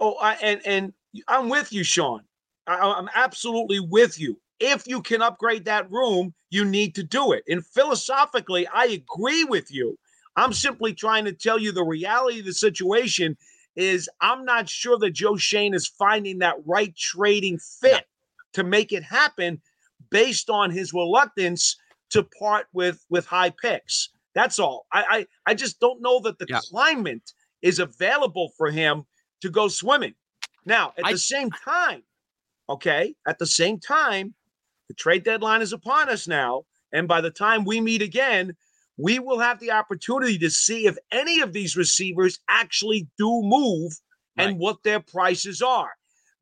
[0.00, 0.92] Oh, I, and and
[1.28, 2.22] I'm with you, Shaun.
[2.66, 7.32] I, I'm absolutely with you if you can upgrade that room, you need to do
[7.32, 7.42] it.
[7.48, 9.98] And philosophically, I agree with you.
[10.36, 13.36] I'm simply trying to tell you the reality of the situation
[13.74, 18.06] is I'm not sure that Joe Schoen is finding that right trading fit
[18.52, 19.60] to make it happen
[20.10, 21.76] based on his reluctance
[22.10, 24.10] to part with with high picks.
[24.34, 24.86] That's all.
[24.92, 26.60] I I, I just don't know that the yeah.
[26.70, 29.04] climate is available for him
[29.40, 30.14] to go swimming.
[30.64, 32.02] Now, at I, the same time,
[32.68, 34.34] okay, at the same time,
[34.92, 36.64] the trade deadline is upon us now.
[36.92, 38.54] And by the time we meet again,
[38.98, 43.92] we will have the opportunity to see if any of these receivers actually do move
[44.36, 44.48] right.
[44.50, 45.92] and what their prices are.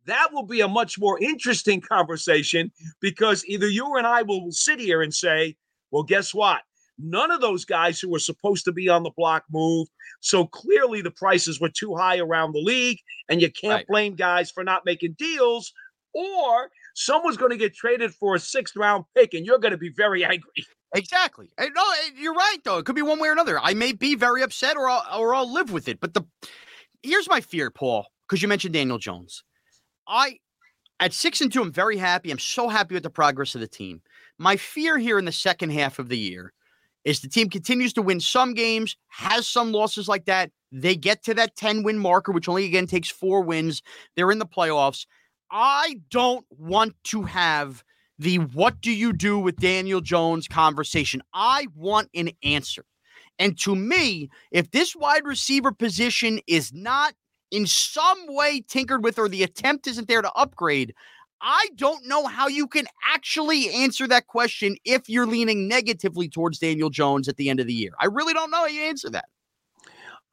[0.07, 4.81] that will be a much more interesting conversation because either you and I will sit
[4.81, 5.57] here and say,
[5.93, 6.63] well, guess what?
[6.99, 9.91] None of those guys who were supposed to be on the block moved.
[10.21, 13.87] So clearly the prices were too high around the league, and you can't Right.
[13.87, 15.73] blame guys for not making deals.
[16.13, 19.79] Or someone's going to get traded for a sixth round pick, and you're going to
[19.79, 20.67] be very angry.
[20.95, 21.49] Exactly.
[21.59, 21.85] No,
[22.17, 22.79] you're right though.
[22.79, 23.59] It could be one way or another.
[23.61, 26.01] I may be very upset, or I'll, or I'll live with it.
[26.01, 26.23] But the
[27.03, 29.45] here's my fear, Paul, because you mentioned Daniel Jones.
[30.09, 30.39] I
[30.99, 32.31] at six and two, I'm very happy.
[32.31, 34.03] I'm so happy with the progress of the team.
[34.39, 36.53] My fear here in the second half of the year
[37.05, 40.51] is the team continues to win some games, has some losses like that.
[40.73, 43.83] They get to that 10 win marker, which only again takes four wins.
[44.15, 45.07] They're in the playoffs.
[45.51, 47.83] I don't want to have
[48.19, 51.23] the what do you do with Daniel Jones conversation.
[51.33, 52.85] I want an answer.
[53.39, 57.15] And to me, if this wide receiver position is not
[57.51, 60.95] in some way tinkered with or the attempt isn't there to upgrade,
[61.41, 66.59] I don't know how you can actually answer that question if you're leaning negatively towards
[66.59, 67.93] Daniel Jones at the end of the year.
[67.99, 69.25] I really don't know how you answer that.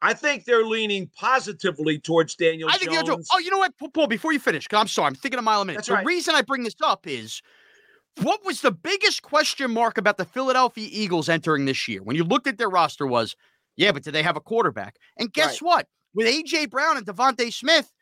[0.00, 3.08] I think they're leaning positively towards Daniel I think Jones.
[3.08, 3.24] Daniel.
[3.32, 5.62] Oh, you know what, Paul, before you finish, 'cause I'm sorry, I'm thinking a mile
[5.62, 5.78] a minute.
[5.78, 6.06] That's the right.
[6.06, 7.42] reason I bring this up is
[8.22, 12.02] what was the biggest question mark about the Philadelphia Eagles entering this year?
[12.02, 13.36] When you looked at their roster was,
[13.76, 14.96] yeah, but did they have a quarterback?
[15.16, 15.86] And guess what?
[16.14, 17.92] With AJ Brown and DeVonta Smith,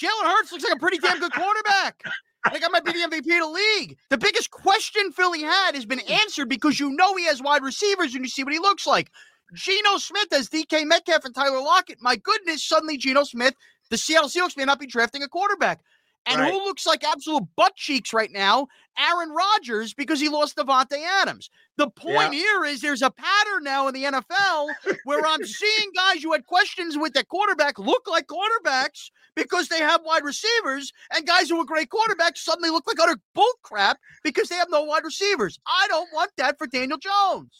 [0.00, 2.02] Jalen Hurts looks like a pretty damn good quarterback.
[2.44, 3.96] I think I might be the MVP of the league.
[4.10, 6.12] The biggest question Philly had has been hmm.
[6.12, 9.10] answered because you know he has wide receivers and you see what he looks like.
[9.54, 11.98] Geno Smith as DK Metcalf and Tyler Lockett.
[12.00, 13.54] My goodness, suddenly Geno Smith,
[13.90, 15.80] the Seattle Seahawks may not be drafting a quarterback.
[16.26, 16.52] And Right.
[16.54, 18.66] who looks like absolute butt cheeks right now?
[18.98, 21.50] Aaron Rodgers because he lost Davante Adams.
[21.76, 24.68] The point here is there's a pattern now in the NFL
[25.04, 29.80] where I'm seeing guys who had questions with at quarterback look like quarterbacks because they
[29.80, 33.98] have wide receivers, and guys who were great quarterbacks suddenly look like utter bull crap
[34.22, 35.58] because they have no wide receivers.
[35.66, 37.50] I don't want that for Daniel Jones.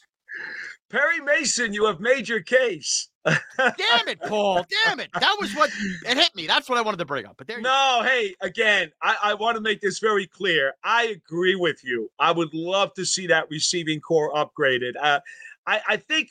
[0.89, 3.09] Perry Mason, you have made your case.
[3.25, 4.65] Damn it, Paul.
[4.85, 5.09] Damn it.
[5.13, 5.71] That was what
[6.05, 6.45] it hit me.
[6.45, 7.35] That's what I wanted to bring up.
[7.37, 7.63] But there you.
[7.63, 10.73] No, hey, again, I, I want to make this very clear.
[10.83, 12.11] I agree with you.
[12.19, 14.91] I would love to see that receiving core upgraded.
[15.01, 15.21] Uh,
[15.65, 16.29] I, I think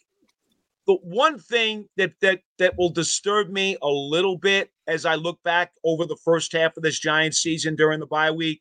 [0.87, 5.43] the one thing that that that will disturb me a little bit as I look
[5.43, 8.61] back over the first half of this Giants season during the bye week,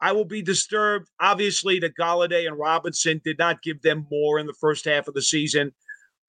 [0.00, 1.08] I will be disturbed.
[1.20, 5.14] Obviously, that Golladay and Robinson did not give them more in the first half of
[5.14, 5.72] the season.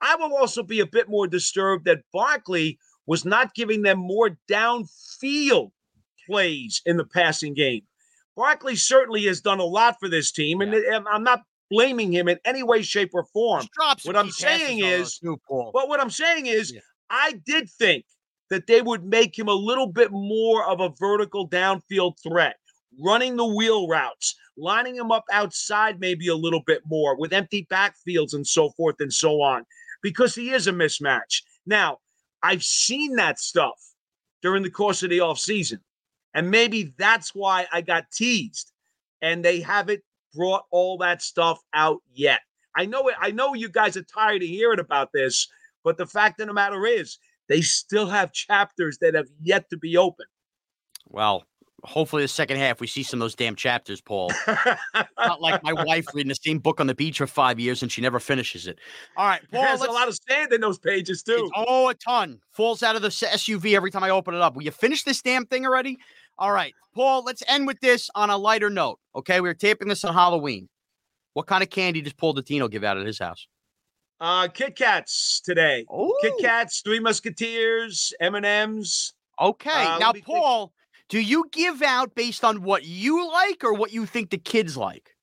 [0.01, 4.37] I will also be a bit more disturbed that Barkley was not giving them more
[4.49, 5.71] downfield
[6.27, 7.81] plays in the passing game.
[8.35, 12.27] Barkley certainly has done a lot for this team, and and I'm not blaming him
[12.27, 13.61] in any way, shape, or form.
[13.61, 16.81] Just drop some What I'm saying is- too, But what I'm saying is, Yeah.
[17.09, 18.05] I did think
[18.49, 22.57] that they would make him a little bit more of a vertical downfield threat,
[23.01, 27.67] running the wheel routes, lining him up outside maybe a little bit more with empty
[27.71, 29.65] backfields and so forth and so on,
[30.03, 31.41] because he is a mismatch.
[31.65, 31.97] Now,
[32.43, 33.79] I've seen that stuff
[34.41, 35.79] during the course of the offseason,
[36.33, 38.71] and maybe that's why I got teased,
[39.21, 40.01] and they haven't
[40.33, 42.41] brought all that stuff out yet.
[42.75, 43.15] I know it.
[43.19, 45.47] I know you guys are tired of hearing about this,
[45.83, 47.17] but the fact of the matter is,
[47.49, 50.29] they still have chapters that have yet to be opened.
[51.09, 51.45] Well,
[51.83, 54.31] hopefully the second half we see some of those damn chapters, Paul.
[55.17, 57.91] Not like my wife reading the same book on the beach for five years and
[57.91, 58.79] she never finishes it.
[59.17, 59.63] All right, Paul.
[59.63, 61.49] There's a lot of sand in those pages too.
[61.55, 64.55] Oh, a ton falls out of the SUV every time I open it up.
[64.55, 65.97] Will you finish this damn thing already?
[66.37, 67.23] All right, Paul.
[67.23, 68.99] Let's end with this on a lighter note.
[69.15, 70.69] Okay, we are taping this on Halloween.
[71.33, 73.47] What kind of candy does Paul Dottino give out at his house?
[74.19, 75.85] Uh, Kit Kats today.
[75.89, 79.13] Oh, Kit Kats, Three Musketeers, M and M's.
[79.39, 80.67] Okay, Uh, now Paul.
[80.67, 80.71] think.
[81.11, 84.77] Do you give out based on what you like or what you think the kids
[84.77, 85.13] like?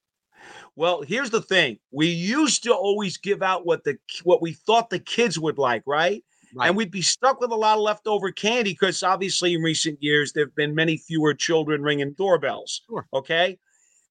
[0.76, 4.90] Well, here's the thing: we used to always give out what the what we thought
[4.90, 6.22] the kids would like, right?
[6.54, 6.68] Right.
[6.68, 10.34] And we'd be stuck with a lot of leftover candy because obviously in recent years
[10.34, 12.82] there have been many fewer children ringing doorbells.
[12.86, 13.06] Sure.
[13.14, 13.58] Okay.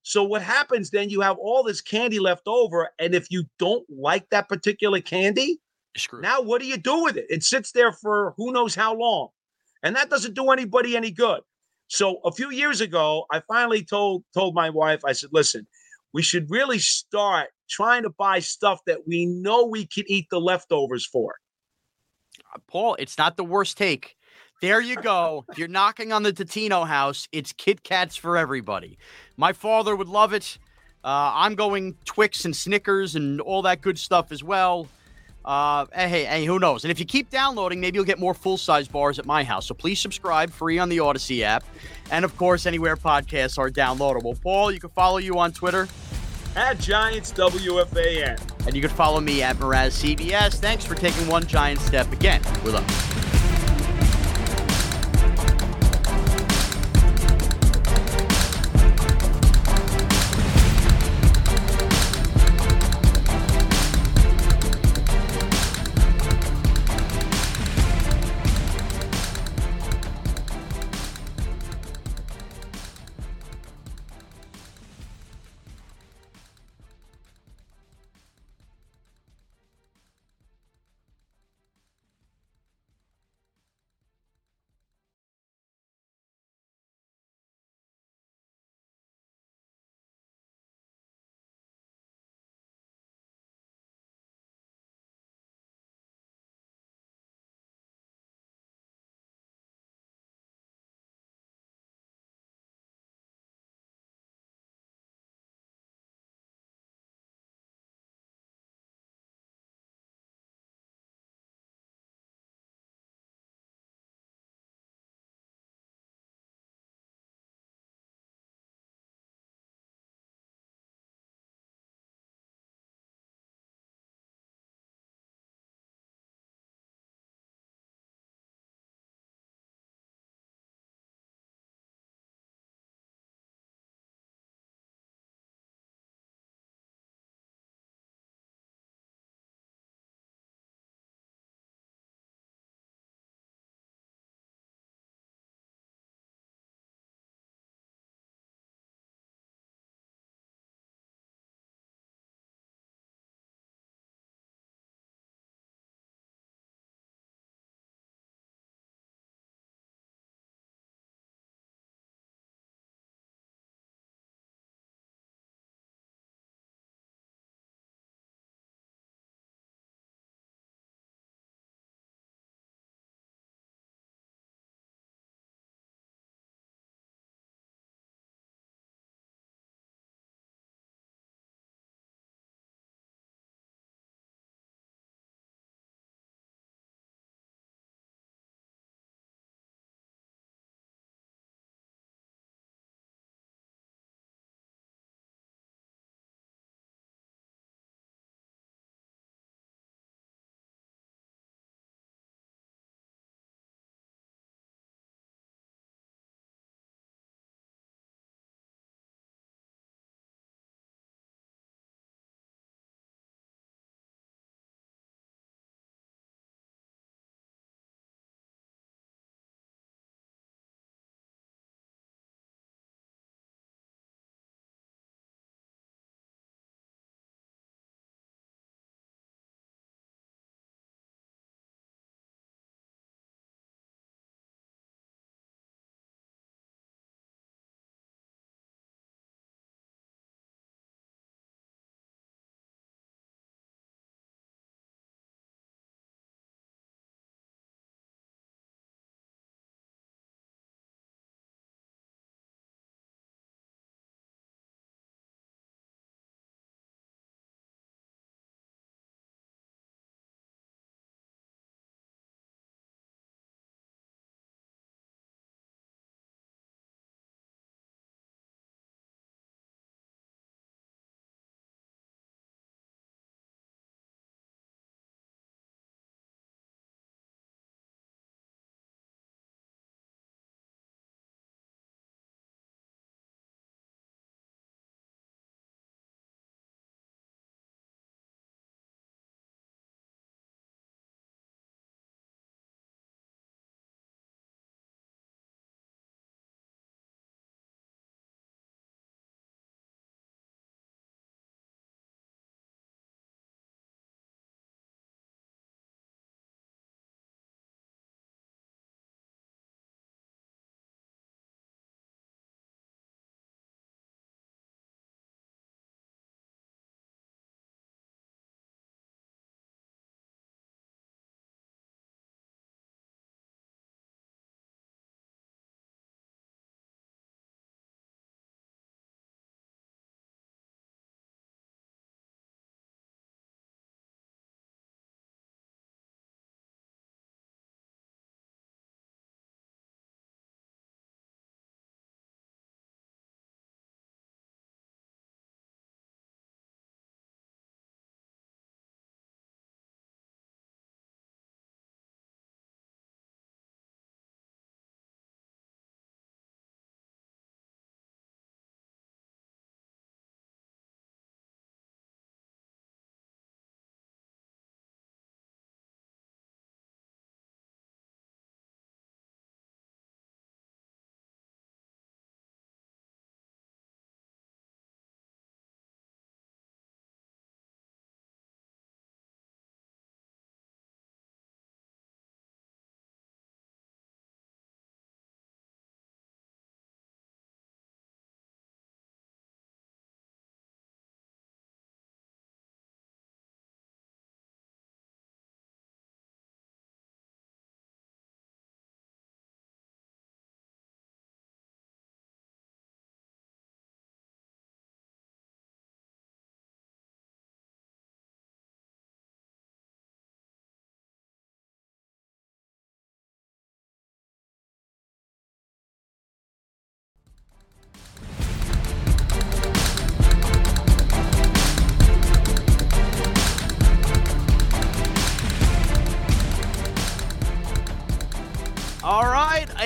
[0.01, 1.11] So what happens then?
[1.11, 5.59] You have all this candy left over, and if you don't like that particular candy,
[5.95, 6.21] Screw.
[6.21, 7.27] now what do you do with it?
[7.29, 9.27] It sits there for who knows how long,
[9.83, 11.41] and that doesn't do anybody any good.
[11.87, 15.67] So a few years ago, I finally told told my wife, I said, "Listen,
[16.13, 20.39] we should really start trying to buy stuff that we know we can eat the
[20.39, 21.35] leftovers for."
[22.67, 24.15] Paul, it's not the worst take.
[24.61, 25.45] There you go.
[25.55, 28.97] You're knocking on the Dottino house, it's Kit Kats for everybody.
[29.35, 30.57] My father would love it.
[31.03, 34.87] Uh, I'm going Twix and Snickers and all that good stuff as well.
[35.47, 36.83] Uh, hey, hey, who knows?
[36.83, 39.65] And if you keep downloading, maybe you'll get more full size bars at my house.
[39.65, 41.63] So please subscribe free on the Audacy app.
[42.11, 44.39] And of course, anywhere podcasts are downloadable.
[44.41, 45.87] Paul, you can follow you on Twitter
[46.57, 48.65] at Giants WFAN.
[48.65, 50.55] And you can follow me at Morash CBS.
[50.55, 53.16] Thanks for taking one giant step again with us.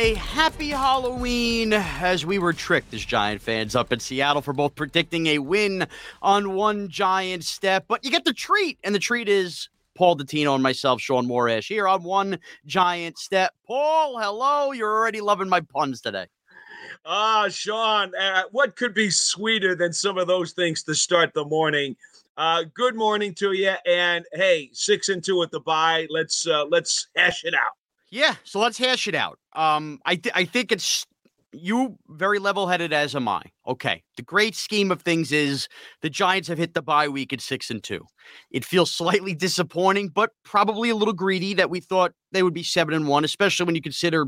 [0.02, 4.74] A happy Halloween as we were tricked as Giant fans up in Seattle for both
[4.74, 5.86] predicting a win
[6.24, 7.86] on one Giant step.
[7.88, 11.68] But you get the treat, and the treat is Paul Dottino and myself, Shaun Morash,
[11.68, 13.54] here on one Giant step.
[13.68, 14.72] Paul, hello.
[14.72, 16.26] You're already loving my puns today.
[17.06, 21.46] Ah, Shaun, uh, what could be sweeter than some of those things to start the
[21.46, 21.96] morning?
[22.38, 26.08] Uh, good morning to you, and hey, six and two at the bye.
[26.10, 27.74] Let's uh, let's hash it out.
[28.12, 29.40] Yeah, so let's hash it out.
[29.56, 31.06] Um, I th- I think it's
[31.54, 33.42] you very level headed as am I.
[33.68, 34.04] Okay.
[34.16, 35.68] The great scheme of things is
[36.02, 38.06] the Giants have hit the bye week at six and two.
[38.52, 42.64] It feels slightly disappointing, but probably a little greedy that we thought they would be
[42.64, 44.28] seven and one, especially when you consider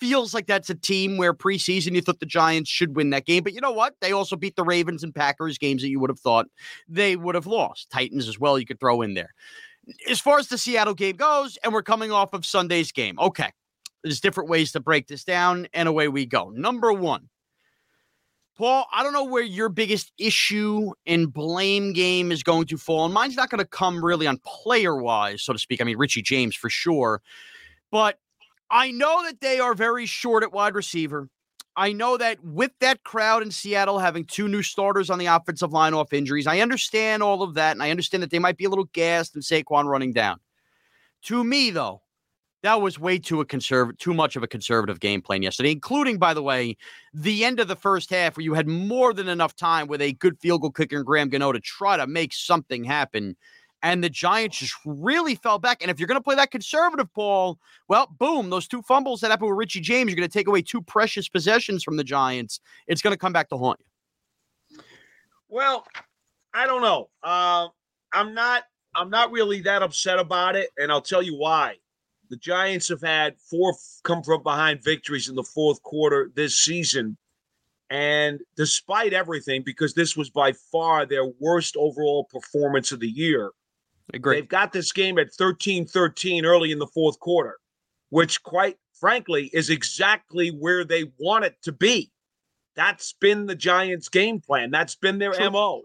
[0.00, 3.42] feels like that's a team where preseason you thought the Giants should win that game.
[3.42, 3.94] But you know what?
[4.00, 6.46] They also beat the Ravens and Packers games that you would have thought
[6.88, 7.90] they would have lost.
[7.90, 9.34] Titans as well, you could throw in there.
[10.08, 13.18] As far as the Seattle game goes, and we're coming off of Sunday's game.
[13.18, 13.52] Okay.
[14.02, 16.50] There's different ways to break this down, and away we go.
[16.50, 17.28] Number one,
[18.56, 23.04] Paul, I don't know where your biggest issue and blame game is going to fall.
[23.04, 25.80] And mine's not going to come really on player wise, so to speak.
[25.80, 27.20] I mean, Richie James for sure.
[27.90, 28.18] But
[28.70, 31.28] I know that they are very short at wide receiver.
[31.76, 35.72] I know that with that crowd in Seattle having two new starters on the offensive
[35.72, 37.72] line off injuries, I understand all of that.
[37.72, 40.40] And I understand that they might be a little gassed and Saquon running down.
[41.24, 42.00] To me, though,
[42.62, 46.18] that was way too a conservative, too much of a conservative game plan yesterday, including,
[46.18, 46.76] by the way,
[47.12, 50.14] the end of the first half where you had more than enough time with a
[50.14, 53.36] good field goal kicker and Graham Gano to try to make something happen.
[53.82, 55.82] And the Giants just really fell back.
[55.82, 57.58] And if you're going to play that conservative, Paul,
[57.88, 60.62] well, boom, those two fumbles that happened with Richie James, you're going to take away
[60.62, 62.60] two precious possessions from the Giants.
[62.86, 64.80] It's going to come back to haunt you.
[65.48, 65.86] Well,
[66.54, 67.10] I don't know.
[67.22, 67.68] Uh,
[68.12, 68.64] I'm not.
[68.94, 71.76] I'm not really that upset about it, and I'll tell you why.
[72.30, 77.16] The Giants have had four come from behind victories in the fourth quarter this season.
[77.90, 83.52] And despite everything, because this was by far their worst overall performance of the year,
[84.14, 84.36] Agree.
[84.36, 87.58] they've got this game at 13 13 early in the fourth quarter,
[88.10, 92.12] which, quite frankly, is exactly where they want it to be.
[92.74, 94.70] That's been the Giants' game plan.
[94.70, 95.50] That's been their True.
[95.50, 95.82] MO.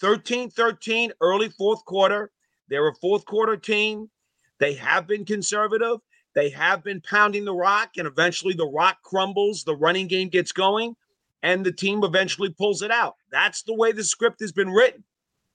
[0.00, 2.30] 13 13, early fourth quarter.
[2.68, 4.10] They're a fourth quarter team.
[4.58, 5.98] They have been conservative.
[6.34, 9.64] They have been pounding the rock, and eventually the rock crumbles.
[9.64, 10.96] The running game gets going,
[11.42, 13.14] and the team eventually pulls it out.
[13.30, 15.04] That's the way the script has been written.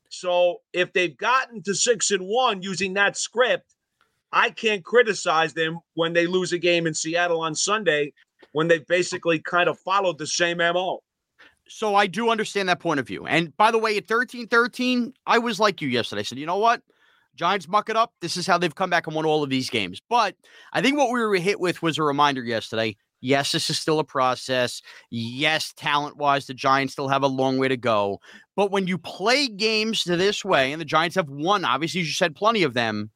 [0.09, 3.75] So if they've gotten to six and one using that script,
[4.31, 8.13] I can't criticize them when they lose a game in Seattle on Sunday
[8.51, 10.99] when they've basically kind of followed the same MO.
[11.67, 13.27] So I do understand that point of view.
[13.27, 16.21] And by the way, at 13 13, I was like you yesterday.
[16.21, 16.81] I said, you know what?
[17.35, 18.13] Giants muck it up.
[18.21, 20.01] This is how they've come back and won all of these games.
[20.09, 20.35] But
[20.73, 22.97] I think what we were hit with was a reminder yesterday.
[23.21, 24.81] Yes, this is still a process.
[25.09, 28.19] Yes, talent wise, the Giants still have a long way to go.
[28.55, 32.35] But when you play games this way, and the Giants have won, obviously, you said
[32.35, 33.11] plenty of them.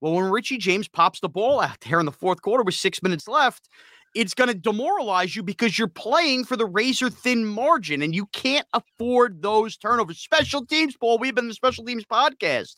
[0.00, 3.02] Well, when Richie James pops the ball out there in the fourth quarter with six
[3.02, 3.68] minutes left,
[4.14, 8.26] it's going to demoralize you because you're playing for the razor thin margin and you
[8.26, 10.18] can't afford those turnovers.
[10.18, 11.18] Special teams, Paul.
[11.18, 12.76] We've been the special teams podcast.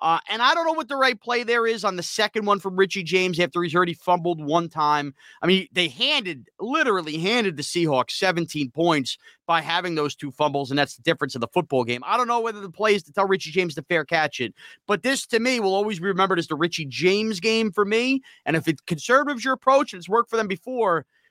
[0.00, 2.60] Uh, and I don't know what the right play there is on the second one
[2.60, 5.14] from Richie James after he's already fumbled one time.
[5.42, 10.70] I mean, they handed, literally handed the Seahawks 17 points by having those two fumbles,
[10.70, 12.02] and that's the difference in the football game.
[12.04, 14.52] I don't know whether the play is to tell Richie James to fair catch it,
[14.86, 18.22] but this to me will always be remembered as the Richie James game for me.
[18.44, 20.75] And if it's conservatives your approach and it's worked for them before,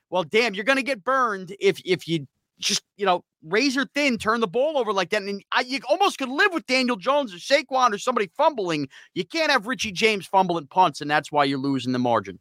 [0.10, 2.28] well, damn, you're going to get burned if if you
[2.60, 5.22] just you know razor thin turn the ball over like that.
[5.22, 8.88] And I, you almost could live with Daniel Jones or Saquon or somebody fumbling.
[9.14, 12.40] You can't have Richie James fumbling punts, and that's why you're losing the margin.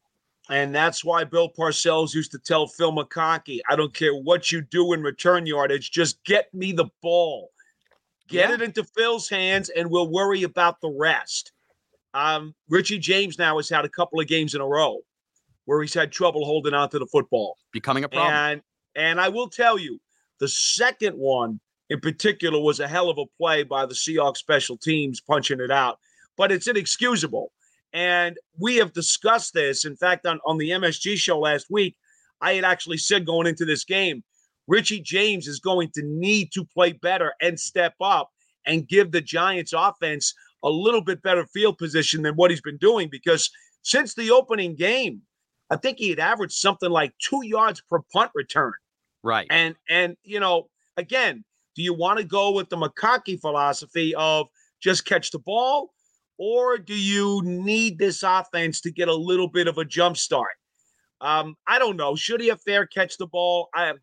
[0.50, 4.60] And that's why Bill Parcells used to tell Phil McConkey, I don't care what you
[4.60, 7.50] do in return yardage, just get me the ball.
[8.28, 8.54] Get Yeah.
[8.56, 11.52] it into Phil's hands, and we'll worry about the rest.
[12.12, 15.00] Um, Richie James now has had a couple of games in a row
[15.64, 17.56] where he's had trouble holding on to the football.
[17.72, 18.32] Becoming a problem.
[18.32, 18.62] And
[18.96, 20.00] and I will tell you,
[20.40, 21.60] the second one
[21.90, 25.70] in particular was a hell of a play by the Seahawks special teams punching it
[25.70, 25.98] out,
[26.36, 27.52] but it's inexcusable.
[27.92, 29.84] And we have discussed this.
[29.84, 31.96] In fact, on, on the MSG show last week,
[32.40, 34.24] I had actually said going into this game,
[34.66, 38.30] Richie James is going to need to play better and step up
[38.66, 42.78] and give the Giants offense a little bit better field position than what he's been
[42.78, 43.50] doing because
[43.82, 45.20] since the opening game,
[45.70, 48.72] I think he had averaged something like two yards per punt return.
[49.22, 49.46] right.
[49.50, 51.44] And and you know, again,
[51.74, 54.48] do you want to go with the McConkey philosophy of
[54.80, 55.92] just catch the ball,
[56.38, 60.52] or do you need this offense to get a little bit of a jump start?
[61.20, 62.16] Um, I don't know.
[62.16, 63.68] Should he have fair catch the ball?
[63.74, 63.94] I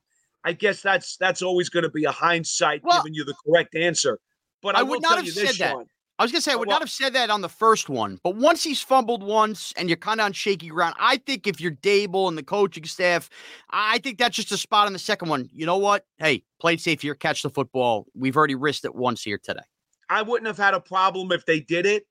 [0.44, 3.76] I guess that's that's always going to be a hindsight Well, giving you the correct
[3.76, 4.20] answer.
[4.62, 5.72] But I, I will would not tell have you this, said that.
[5.74, 5.86] Shaun.
[6.22, 7.90] I was gonna say I Oh, would well- not have said that on the first
[7.90, 11.48] one, but once he's fumbled once and you're kind of on shaky ground, I think
[11.48, 13.28] if you're Daboll and the coaching staff,
[13.72, 15.50] I think that's just a spot on the second one.
[15.52, 16.06] You know what?
[16.20, 18.06] Hey, play it safe here, catch the football.
[18.14, 19.64] We've already risked it once here today.
[20.10, 22.06] I wouldn't have had a problem if they did it,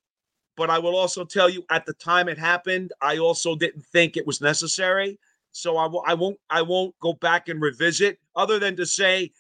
[0.57, 4.17] but I will also tell you at the time it happened, I also didn't think
[4.17, 5.21] it was necessary.
[5.53, 9.31] So I w- I won't I won't go back and revisit other than to say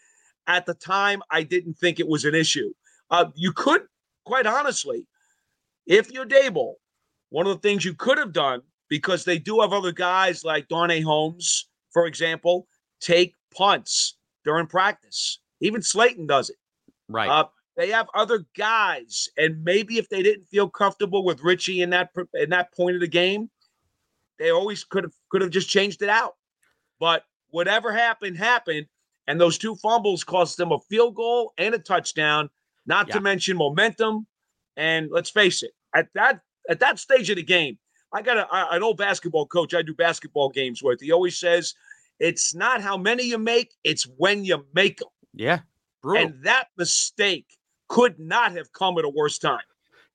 [0.47, 2.73] at the time I didn't think it was an issue.
[3.11, 3.83] Uh, you could
[4.31, 5.09] quite honestly,
[5.87, 6.75] if you're Daboll,
[7.31, 10.69] one of the things you could have done because they do have other guys like
[10.69, 12.69] Darnay Holmes, for example,
[13.01, 15.41] take punts during practice.
[15.61, 16.55] Even Slayton does it.
[17.09, 17.29] Right.
[17.29, 21.91] Uh, they have other guys, and maybe if they didn't feel comfortable with Richie in
[21.91, 23.51] that in that point of the game,
[24.39, 26.35] they always could have could have just changed it out.
[27.01, 28.87] But whatever happened happened,
[29.27, 32.49] and those two fumbles cost them a field goal and a touchdown.
[32.91, 33.15] Not Yeah.
[33.15, 34.27] to mention momentum.
[34.77, 37.79] And let's face it, at that at that stage of the game,
[38.13, 39.73] I got a, I- an old basketball coach.
[39.75, 41.01] I do basketball games with.
[41.01, 41.75] He always says,
[42.19, 45.61] "It's not how many you make; it's when you make them." yeah.
[46.03, 46.27] Brutal.
[46.29, 47.47] And that mistake
[47.89, 49.61] could not have come at a worse time.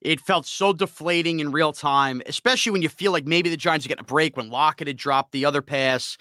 [0.01, 3.85] It felt so deflating in real time, especially when you feel like maybe the Giants
[3.85, 6.17] are getting a break when Lockett had dropped the other pass.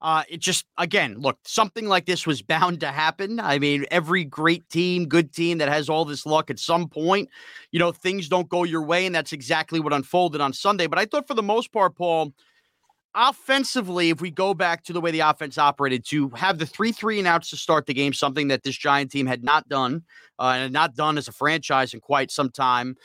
[0.00, 3.40] Uh, it just, again, look, something like this was bound to happen.
[3.40, 7.28] I mean, every great team, good team that has all this luck at some point,
[7.72, 9.06] you know, things don't go your way.
[9.06, 10.86] And that's exactly what unfolded on Sunday.
[10.86, 12.32] But I thought for the most part, Paul,
[13.14, 16.92] offensively, if we go back to the way the offense operated, to have the three
[16.92, 20.02] three and outs to start the game, something that this Giant team had not done
[20.38, 22.96] uh, and not done as a franchise in quite some time.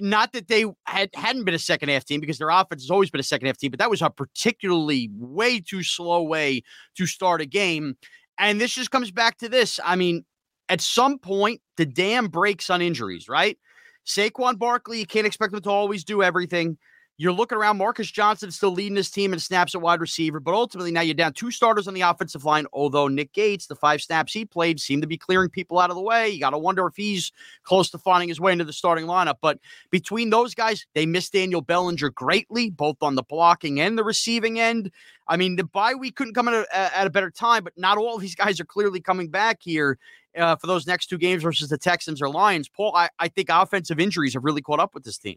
[0.00, 3.10] Not that they had hadn't been a second half team because their offense has always
[3.10, 6.62] been a second half team, but that was a particularly way too slow way
[6.96, 7.96] to start a game.
[8.38, 9.78] And this just comes back to this.
[9.84, 10.24] I mean,
[10.68, 13.58] at some point, the dam breaks on injuries, right?
[14.06, 16.78] Saquon Barkley, you can't expect him to always do everything.
[17.20, 17.76] You're looking around.
[17.76, 21.12] Marcus Johnson still leading his team in snaps at wide receiver, but ultimately now you're
[21.12, 22.64] down two starters on the offensive line.
[22.72, 25.96] Although Nick Gates, the five snaps he played, seemed to be clearing people out of
[25.96, 26.30] the way.
[26.30, 27.30] You got to wonder if he's
[27.62, 29.34] close to finding his way into the starting lineup.
[29.42, 29.58] But
[29.90, 34.58] between those guys, they missed Daniel Bellinger greatly, both on the blocking and the receiving
[34.58, 34.90] end.
[35.28, 37.98] I mean, the bye week couldn't come at a, at a better time, but not
[37.98, 39.98] all these guys are clearly coming back here
[40.38, 42.70] uh, for those next two games versus the Texans or Lions.
[42.70, 45.36] Paul, I, I think offensive injuries have really caught up with this team.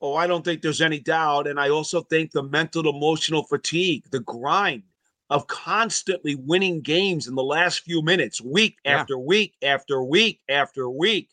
[0.00, 1.46] Oh, I don't think there's any doubt.
[1.48, 4.84] And I also think the mental, emotional fatigue, the grind
[5.30, 9.00] of constantly winning games in the last few minutes, week Yeah.
[9.00, 11.30] after week after week after week.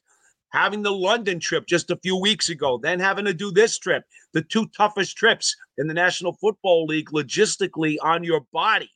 [0.52, 4.04] Having the London trip just a few weeks ago, then having to do this trip,
[4.34, 8.90] the two toughest trips in the National Football League logistically on your body.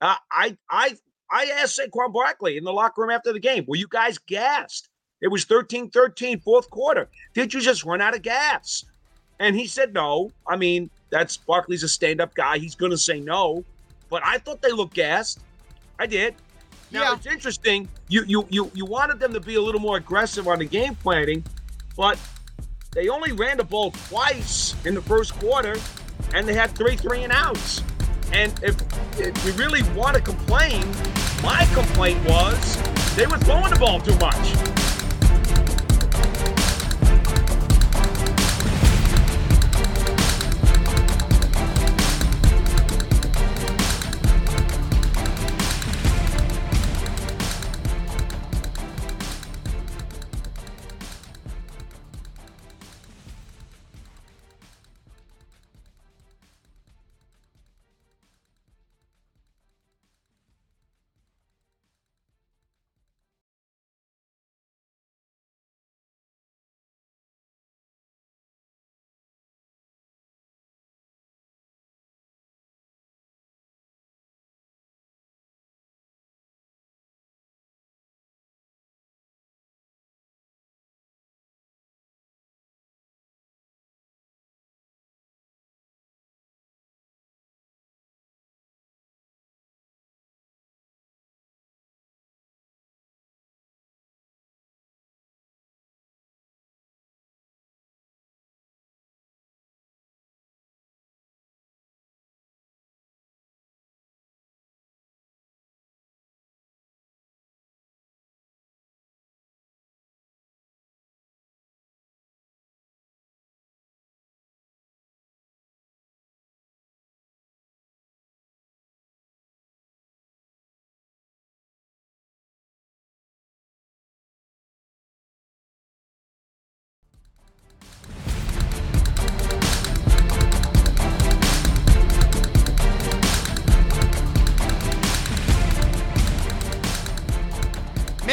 [0.00, 0.96] Uh, I I
[1.30, 4.88] I asked Saquon Barkley in the locker room after the game, were you guys gassed?
[5.20, 7.08] It was 13 13, fourth quarter.
[7.34, 8.84] Did you just run out of gas?
[9.38, 10.30] And he said no.
[10.46, 12.58] I mean, that's Barkley's a stand-up guy.
[12.58, 13.64] He's gonna say no.
[14.08, 15.40] But I thought they looked gassed.
[15.98, 16.34] I did.
[16.90, 17.14] Now Yeah.
[17.14, 17.88] it's interesting.
[18.08, 20.94] You you you you wanted them to be a little more aggressive on the game
[20.94, 21.44] planning,
[21.96, 22.18] but
[22.92, 25.76] they only ran the ball twice in the first quarter,
[26.34, 27.82] and they had three three and outs.
[28.32, 28.74] And if,
[29.20, 30.84] if we really want to complain,
[31.42, 32.76] my complaint was
[33.16, 34.34] they were throwing the ball too much.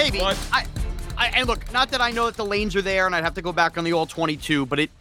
[0.04, 0.20] Maybe.
[0.20, 0.66] But- I,
[1.18, 3.36] I and look, not that I know that the lanes are there, and I'd have
[3.36, 4.92] to go back on the all 22, but it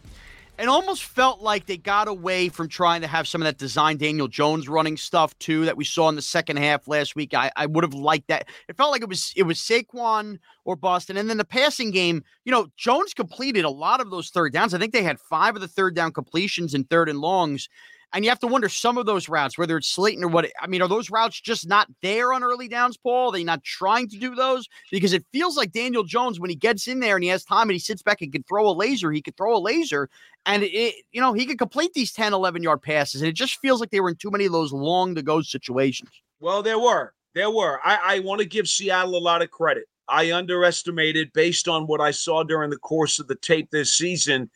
[0.57, 3.97] it almost felt like they got away from trying to have some of that design
[3.97, 7.33] Daniel Jones running stuff too that we saw in the second half last week.
[7.33, 8.47] I, I would have liked that.
[8.69, 12.23] It felt like it was it was Saquon or Boston, and then the passing game.
[12.45, 14.73] You know, Jones completed a lot of those third downs.
[14.73, 17.67] I think they had five of the third down completions and third and longs.
[18.13, 20.49] And you have to wonder some of those routes, whether it's Slayton or what.
[20.61, 23.29] I mean, are those routes just not there on early downs, Paul?
[23.29, 24.67] Are they not trying to do those?
[24.91, 27.63] Because it feels like Daniel Jones, when he gets in there and he has time
[27.63, 30.09] and he sits back and can throw a laser, he could throw a laser
[30.45, 33.21] and it, you know, he could complete these 10, 11 yard passes.
[33.21, 35.41] And it just feels like they were in too many of those long to go
[35.41, 36.09] situations.
[36.39, 37.13] Well, there were.
[37.33, 37.79] There were.
[37.83, 39.85] I, I want to give Seattle a lot of credit.
[40.09, 44.49] I underestimated, based on what I saw during the course of the tape this season,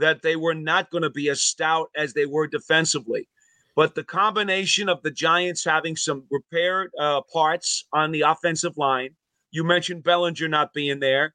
[0.00, 3.28] that they were not going to be as stout as they were defensively.
[3.76, 9.10] But the combination of the Giants having some repaired uh, parts on the offensive line,
[9.52, 11.34] you mentioned Bellinger not being there.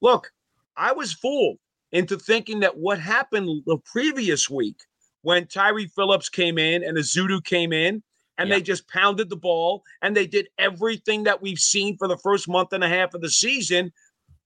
[0.00, 0.30] Look,
[0.76, 1.58] I was fooled
[1.92, 4.76] into thinking that what happened the previous week
[5.22, 8.02] when Tyre Phillips came in and Ezeudu came in
[8.38, 8.56] and Yeah.
[8.56, 12.48] they just pounded the ball and they did everything that we've seen for the first
[12.48, 13.92] month and a half of the season.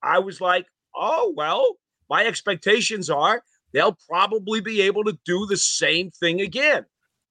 [0.02, 1.78] I was like, oh, well,
[2.10, 3.42] my expectations are
[3.72, 6.84] they'll probably be able to do the same thing again.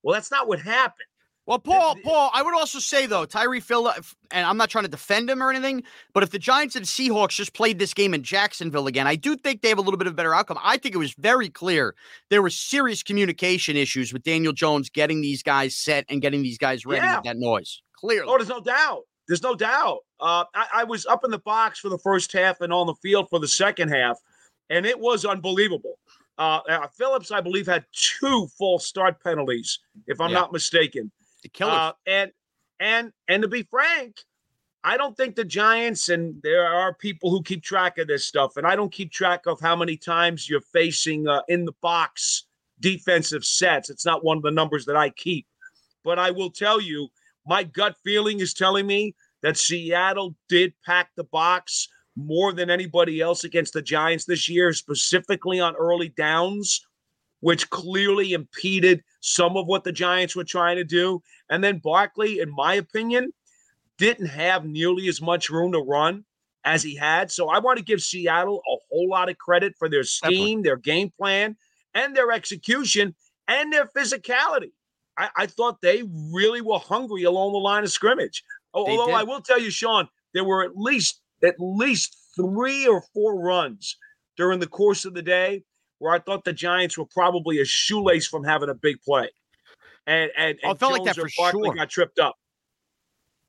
[0.04, 1.08] Well, that's not what happened.
[1.46, 4.90] Well, Paul, Paul, I would also say though, Tyre Phillips, and I'm not trying to
[4.92, 5.82] defend him or anything,
[6.14, 9.38] but if the Giants and Seahawks just played this game in Jacksonville again, I do
[9.38, 10.58] think they have a little bit of a better outcome.
[10.62, 11.96] I think it was very clear
[12.30, 16.58] there were serious communication issues with Daniel Jones getting these guys set and getting these
[16.58, 17.16] guys ready Yeah.
[17.16, 17.82] with that noise.
[17.96, 18.28] Clearly.
[18.30, 19.04] Oh, there's no doubt.
[19.30, 20.00] There's no doubt.
[20.20, 22.96] Uh, I, I was up in the box for the first half and on the
[22.96, 24.18] field for the second half,
[24.70, 25.98] and it was unbelievable.
[26.38, 30.40] Uh, uh, Phillips, I believe, had two false start penalties, if I'm Yeah.
[30.40, 31.12] not mistaken.
[31.72, 32.32] Uh, and
[32.80, 34.24] and and to be frank,
[34.84, 38.58] I don't think the Giants and there are people who keep track of this stuff,
[38.58, 42.46] and I don't keep track of how many times you're facing uh, in the box
[42.80, 43.90] defensive sets.
[43.90, 45.48] It's not one of the numbers that I keep,
[46.04, 47.08] but I will tell you,
[47.46, 51.88] my gut feeling is telling me that Seattle did pack the box
[52.18, 56.86] more than anybody else against the Giants this year, specifically on early downs
[57.40, 61.22] which clearly impeded some of what the Giants were trying to do.
[61.50, 63.32] And then Barkley, in my opinion,
[63.98, 66.26] didn't have nearly as much room to run
[66.64, 67.32] as he had.
[67.32, 70.78] So I want to give Seattle a whole lot of credit for their scheme, their
[70.78, 71.56] game plan,
[71.94, 73.16] and their execution
[73.48, 74.72] and their physicality.
[75.18, 76.04] I, I thought they
[76.34, 78.44] really were hungry along the line of scrimmage.
[78.74, 79.16] They Although did.
[79.16, 83.98] I will tell you, Shaun, there were at least at least three or four runs
[84.38, 85.64] during the course of the day
[86.00, 89.30] where I thought the Giants were probably a shoelace from having a big play.
[90.06, 91.76] And and, Oh, and felt like that Jones for Barkley sure.
[91.76, 92.36] got tripped up.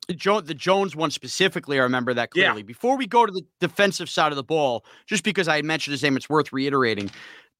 [0.09, 2.47] The, the Jones one specifically, I remember that Yeah.
[2.47, 2.63] clearly.
[2.63, 6.03] Before we go to the defensive side of the ball, just because I mentioned his
[6.03, 7.11] name, it's worth reiterating.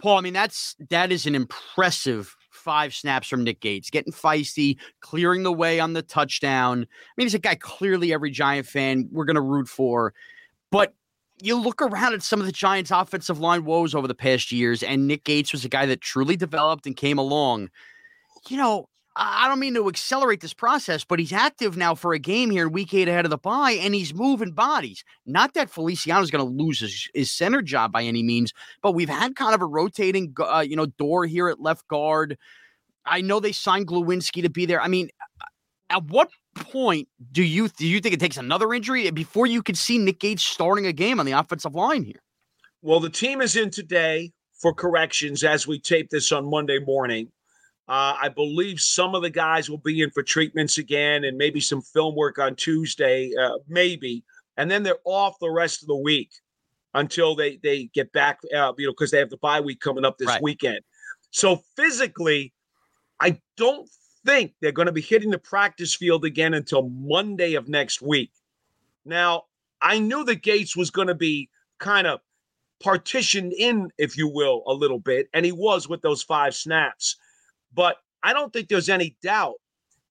[0.01, 4.77] Paul, I mean, that's that is an impressive five snaps from Nick Gates, getting feisty,
[5.01, 6.83] clearing the way on the touchdown.
[6.83, 10.13] I mean, he's a guy clearly every Giant fan we're gonna root for.
[10.71, 10.95] But
[11.41, 14.83] you look around at some of the Giants' offensive line woes over the past years,
[14.83, 17.71] and Nick Gates was a guy that truly developed and came along.
[18.49, 18.89] You know,
[19.21, 22.67] I don't mean to accelerate this process, but he's active now for a game here
[22.67, 25.03] in week eight ahead of the bye, and he's moving bodies.
[25.27, 29.09] Not that Feliciano's going to lose his, his center job by any means, but we've
[29.09, 32.39] had kind of a rotating, uh, you know, door here at left guard.
[33.05, 34.81] I know they signed Glowinski to be there.
[34.81, 35.09] I mean,
[35.91, 39.77] at what point do you do you think it takes another injury before you could
[39.77, 42.23] see Nick Gates starting a game on the offensive line here?
[42.83, 47.33] Well, the team is in today for corrections as we tape this on Monday morning.
[47.89, 51.59] Uh, I believe some of the guys will be in for treatments again and maybe
[51.59, 54.25] some film work on Tuesday, uh, maybe.
[54.59, 56.31] And then they're off the rest of the week
[56.95, 60.05] until they they get back, uh, you know, because they have the bye week coming
[60.05, 60.43] up this Right.
[60.43, 60.81] weekend.
[61.31, 62.53] So physically,
[63.21, 63.89] I don't
[64.27, 68.33] think they're going to be hitting the practice field again until Monday of next week.
[69.05, 69.45] Now,
[69.81, 72.21] I knew that Gates was going to be kind of
[72.81, 77.17] partitioned in, if you will, a little bit, and he was with those five snaps.
[77.79, 79.55] But I don't think there's any doubt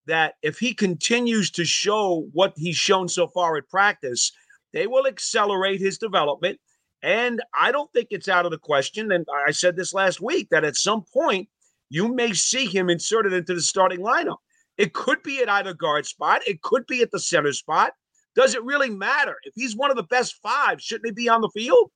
[0.05, 4.32] that if he continues to show what he's shown so far at practice,
[4.72, 6.61] they will accelerate his development.
[7.03, 9.11] And I don't think it's out of the question.
[9.11, 11.49] And I said this last week that at some point
[11.89, 14.38] you may see him inserted into the starting lineup.
[14.78, 17.91] It could be at either guard spot, it could be at the center spot.
[18.34, 19.36] Does it really matter?
[19.43, 21.91] If he's one of the best five, shouldn't he be on the field?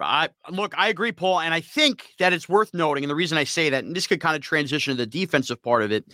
[0.00, 3.38] I look, I agree, Paul, and I think that it's worth noting, and the reason
[3.38, 6.04] I say that, and this could kind of transition to the defensive part of it,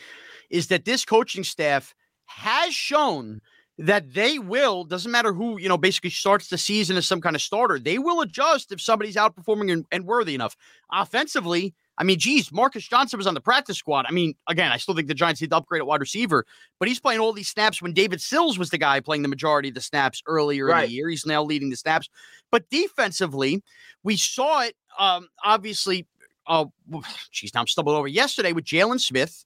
[0.50, 1.94] is that this coaching staff
[2.26, 3.40] has shown
[3.78, 7.36] that they will, doesn't matter who, you know, basically starts the season as some kind
[7.36, 10.56] of starter, they will adjust if somebody's outperforming and, and worthy enough.
[10.90, 14.07] Offensively, I mean, geez, Marcus Johnson was on the practice squad.
[14.09, 16.46] I mean, again, I still think the Giants need to upgrade at wide receiver,
[16.78, 19.68] but he's playing all these snaps when David Sills was the guy playing the majority
[19.68, 20.84] of the snaps earlier right.
[20.84, 21.09] in the year.
[21.09, 22.09] He's now leading the snaps.
[22.51, 23.62] But defensively,
[24.05, 26.07] we saw it um, obviously.
[26.46, 26.66] Uh,
[27.32, 29.44] geez, now I'm stumbling over yesterday with Jaylon Smith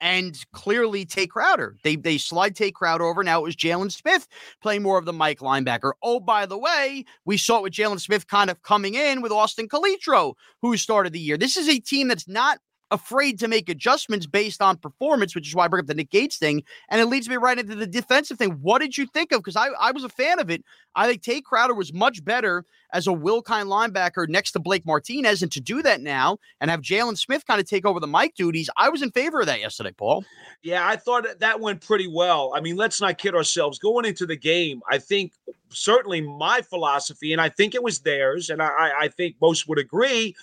[0.00, 1.76] and clearly Tae Crowder.
[1.82, 3.22] They they slide Tae Crowder over.
[3.22, 4.26] Now it was Jaylon Smith
[4.62, 5.92] playing more of the Mike linebacker.
[6.02, 9.32] Oh, by the way, we saw it with Jaylon Smith kind of coming in with
[9.32, 11.36] Austin Calitro, who started the year.
[11.36, 12.58] This is a team that's not
[12.90, 16.10] afraid to make adjustments based on performance, which is why I bring up the Nick
[16.10, 16.62] Gates thing.
[16.88, 18.52] And it leads me right into the defensive thing.
[18.62, 19.40] What did you think of?
[19.40, 20.64] Because I, I was a fan of it.
[20.94, 24.86] I think Tae Crowder was much better as a Will Kind linebacker next to Blake
[24.86, 25.42] Martinez.
[25.42, 28.34] And to do that now and have Jaylon Smith kind of take over the Mike
[28.36, 30.24] duties, I was in favor of that yesterday, Paul.
[30.62, 32.52] Yeah, I thought that went pretty well.
[32.54, 33.78] I mean, let's not kid ourselves.
[33.78, 35.32] Going into the game, I think
[35.70, 39.78] certainly my philosophy, and I think it was theirs, and I, I think most would
[39.78, 40.36] agree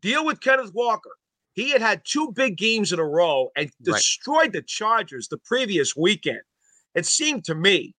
[0.00, 1.10] deal with Kenneth Walker.
[1.54, 4.52] He had had two big games in a row and destroyed right.
[4.52, 6.42] the Chargers the previous weekend.
[6.94, 7.94] It seemed to me,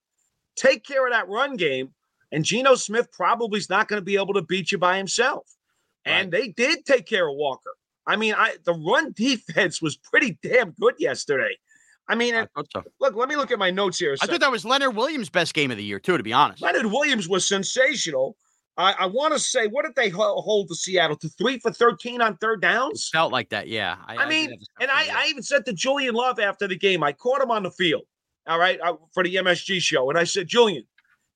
[0.55, 1.93] take care of that run game,
[2.31, 5.45] and Geno Smith probably is not going to be able to beat you by himself.
[6.05, 6.41] And right.
[6.41, 7.71] they did take care of Walker.
[8.05, 11.55] I mean, I the run defense was pretty damn good yesterday.
[12.07, 12.83] I mean, I so.
[12.99, 14.15] look, let me look at my notes here.
[14.21, 16.61] I thought that was Leonard Williams' best game of the year, too, to be honest.
[16.61, 18.37] Leonard Williams was sensational.
[18.77, 22.21] I, I want to say, what did they hold to Seattle to three for 13
[22.21, 23.09] on third downs?
[23.13, 23.97] It felt like that, yeah.
[24.05, 27.13] I, I mean, and I, I, even said to Julian Love after the game, I
[27.13, 28.03] caught him on the field,
[28.47, 30.09] all right, uh, for the MSG show.
[30.09, 30.83] And I said, Julian,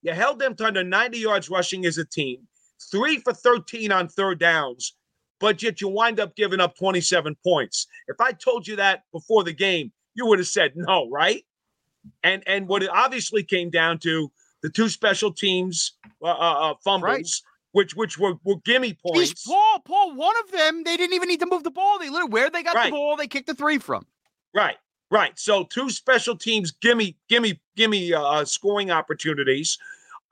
[0.01, 2.45] you held them to under 90 yards rushing as a team,
[2.91, 4.95] three for 13 on third downs,
[5.39, 7.87] but yet you wind up giving up 27 points.
[8.07, 11.45] If I told you that before the game, you would have said no, right?
[12.23, 14.31] And and what it obviously came down to
[14.61, 17.25] the two special teams uh, uh, uh, fumbles, right.
[17.71, 19.19] which which were, were gimme points.
[19.19, 21.99] These Paul, Paul, one of them, they didn't even need to move the ball.
[21.99, 22.85] They literally where they got right.
[22.85, 24.05] the ball, they kicked the three from.
[24.53, 24.77] Right,
[25.11, 25.37] right.
[25.37, 29.77] So two special teams gimme, gimme, gimme uh, uh, scoring opportunities.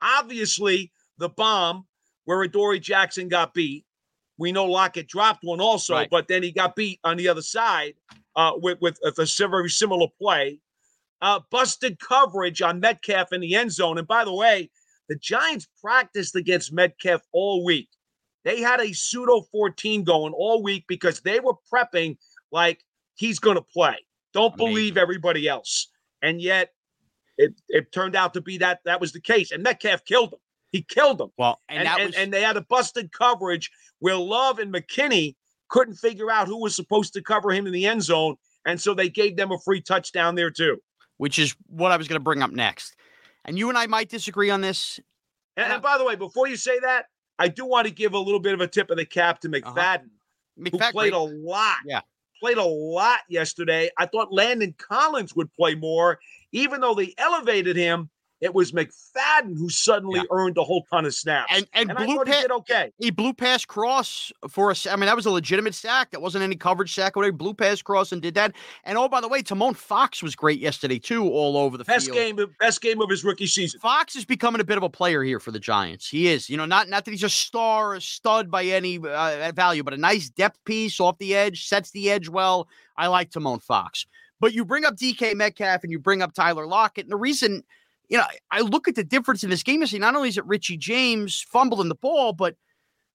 [0.02, 1.86] Obviously, the bomb
[2.24, 3.84] where Adoree Jackson got beat.
[4.36, 6.08] We know Lockett dropped one also, right.
[6.10, 7.94] but then he got beat on the other side
[8.36, 10.60] uh, with with a very similar play
[11.20, 13.98] uh, busted coverage on Metcalf in the end zone.
[13.98, 14.70] And by the way,
[15.08, 17.88] the Giants practiced against Metcalf all week.
[18.44, 22.16] They had a pseudo 14 going all week because they were prepping
[22.52, 23.96] like he's going to play.
[24.32, 24.66] Don't Amazing.
[24.66, 25.88] believe everybody else.
[26.22, 26.70] And yet
[27.36, 29.50] it, it turned out to be that that was the case.
[29.50, 30.38] And Metcalf killed him.
[30.70, 31.30] He killed him.
[31.38, 35.34] Well, and, and, and, and they had a busted coverage where Love and McKinney
[35.68, 38.36] couldn't figure out who was supposed to cover him in the end zone.
[38.66, 40.78] And so they gave them a free touchdown there too
[41.18, 42.96] which is what I was going to bring up next.
[43.44, 44.98] And you and I might disagree on this.
[45.56, 47.06] And, and, by the way, before you say that,
[47.38, 49.48] I do want to give a little bit of a tip of the cap to
[49.48, 49.72] uh-huh.
[49.72, 50.70] McFadden, uh-huh.
[50.72, 51.76] who played a lot.
[51.84, 52.00] Yeah.
[52.40, 53.90] Played a lot yesterday.
[53.98, 56.20] I thought Landon Collins would play more,
[56.52, 58.10] even though they elevated him
[58.40, 60.26] it was McFadden who suddenly yeah.
[60.30, 61.52] earned a whole ton of snaps.
[61.54, 62.92] And and, and blew pa- he did okay.
[62.98, 64.86] He blew past cross for us.
[64.86, 66.12] I mean, that was a legitimate sack.
[66.12, 67.16] That wasn't any coverage sack.
[67.16, 67.32] Whatever.
[67.32, 68.54] Blew past cross and did that.
[68.84, 72.06] And oh, by the way, Tomon Fox was great yesterday too, all over the best
[72.06, 72.16] field.
[72.16, 72.54] game.
[72.60, 73.80] Best game of his rookie season.
[73.80, 76.08] Fox is becoming a bit of a player here for the Giants.
[76.08, 76.48] He is.
[76.48, 79.94] You know, not not that he's a star, a stud by any uh, value, but
[79.94, 82.68] a nice depth piece off the edge, sets the edge well.
[82.96, 84.06] I like Tomon Fox.
[84.40, 87.64] But you bring up DK Metcalf and you bring up Tyler Lockett, and the reason
[88.08, 90.38] you know, I look at the difference in this game and say not only is
[90.38, 92.56] it Richie James fumbling the ball, but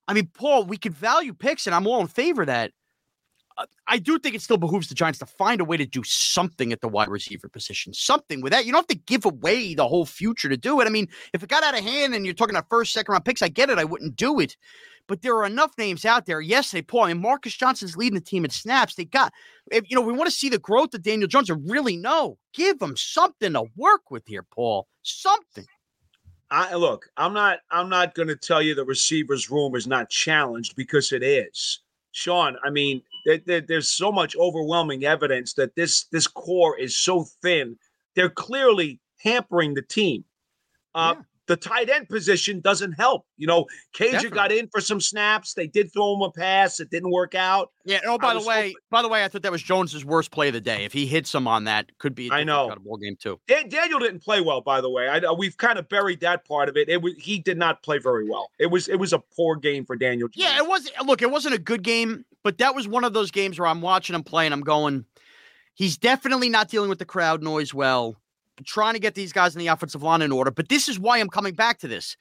[0.07, 2.71] I mean, Paul, we could value picks, and I'm all in favor of that.
[3.57, 6.03] Uh, I do think it still behooves the Giants to find a way to do
[6.03, 7.93] something at the wide receiver position.
[7.93, 8.65] Something with that.
[8.65, 10.87] You don't have to give away the whole future to do it.
[10.87, 13.25] I mean, if it got out of hand and you're talking about first, second round
[13.25, 13.77] picks, I get it.
[13.77, 14.57] I wouldn't do it.
[15.07, 16.39] But there are enough names out there.
[16.39, 18.95] Yesterday, Paul, I mean, Marcus Johnson's leading the team in snaps.
[18.95, 19.33] They got,
[19.71, 22.37] if, you know, we want to see the growth of Daniel Jones and really know.
[22.53, 24.87] Give him something to work with here, Paul.
[25.01, 25.65] Something.
[26.51, 30.09] I look, I'm not I'm not going to tell you the receivers room is not
[30.09, 31.79] challenged because it is.
[32.11, 36.95] Shaun, I mean, there, there, there's so much overwhelming evidence that this this core is
[36.95, 37.75] so thin.
[38.15, 40.25] They're clearly hampering the team.
[40.93, 43.25] Uh, yeah the tight end position doesn't help.
[43.37, 43.65] You know,
[43.95, 45.53] Cager got in for some snaps.
[45.53, 46.79] They did throw him a pass.
[46.79, 47.71] It didn't work out.
[47.85, 47.99] Yeah.
[48.05, 50.47] Oh, by the way, hoping- by the way, I thought that was Jones's worst play
[50.47, 50.85] of the day.
[50.85, 52.31] If he hits him on that, could be.
[52.31, 52.69] I know.
[52.71, 53.39] A ball game too.
[53.47, 55.07] Dan- Daniel didn't play well, by the way.
[55.09, 56.87] I, uh, we've kind of buried that part of it.
[56.87, 58.49] It was he did not play very well.
[58.59, 60.29] It was it was a poor game for Daniel.
[60.29, 60.35] Jones.
[60.45, 60.89] Yeah, it was.
[61.05, 63.81] Look, it wasn't a good game, but that was one of those games where I'm
[63.81, 65.05] watching him play and I'm going.
[65.75, 68.15] He's definitely not dealing with the crowd noise well
[68.65, 70.51] trying to get these guys in the offensive line in order.
[70.51, 72.15] But this is why I'm coming back to this.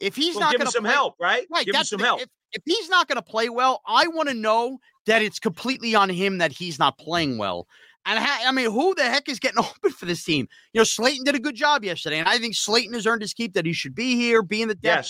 [0.00, 1.46] If he's Well, not going to some play, help, right?
[1.50, 1.64] right?
[1.64, 2.20] Give him some the- help.
[2.20, 5.94] If, if he's not going to play well, I want to know that it's completely
[5.94, 7.66] on him that he's not playing well.
[8.06, 10.46] And ha- I mean, who the heck is getting open for this team?
[10.72, 13.32] You know, Slayton did a good job yesterday, and I think Slayton has earned his
[13.32, 15.06] keep that he should be here, be in the depth.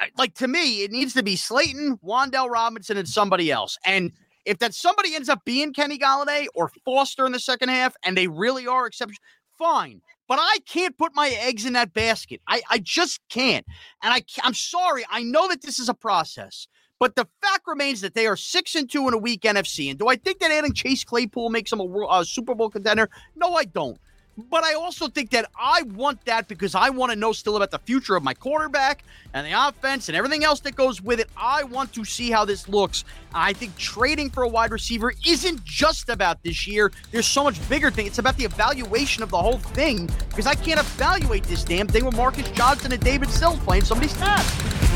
[0.00, 0.08] Yes.
[0.18, 3.78] Like to me, it needs to be Slayton, Wan'Dale Robinson, and somebody else.
[3.86, 4.10] And
[4.44, 8.16] if that somebody ends up being Kenny Golladay or Foster in the second half, and
[8.16, 9.18] they really are exception,
[9.62, 10.00] fine.
[10.28, 12.40] But I can't put my eggs in that basket.
[12.48, 13.66] I, I just can't.
[14.02, 15.04] And I, I'm sorry.
[15.10, 18.74] I know that this is a process, but the fact remains that they are six
[18.74, 19.90] and two in a weak NFC.
[19.90, 23.10] And do I think that adding Chase Claypool makes them a, a Super Bowl contender?
[23.36, 23.98] No, I don't.
[24.38, 27.70] But I also think that I want that because I want to know still about
[27.70, 29.04] the future of my quarterback
[29.34, 31.28] and the offense and everything else that goes with it.
[31.36, 33.04] I want to see how this looks.
[33.34, 36.92] I think trading for a wide receiver isn't just about this year.
[37.10, 38.06] There's so much bigger thing.
[38.06, 42.04] It's about the evaluation of the whole thing because I can't evaluate this damn thing
[42.04, 44.91] with Marcus Johnson and David Sills playing somebody's staff.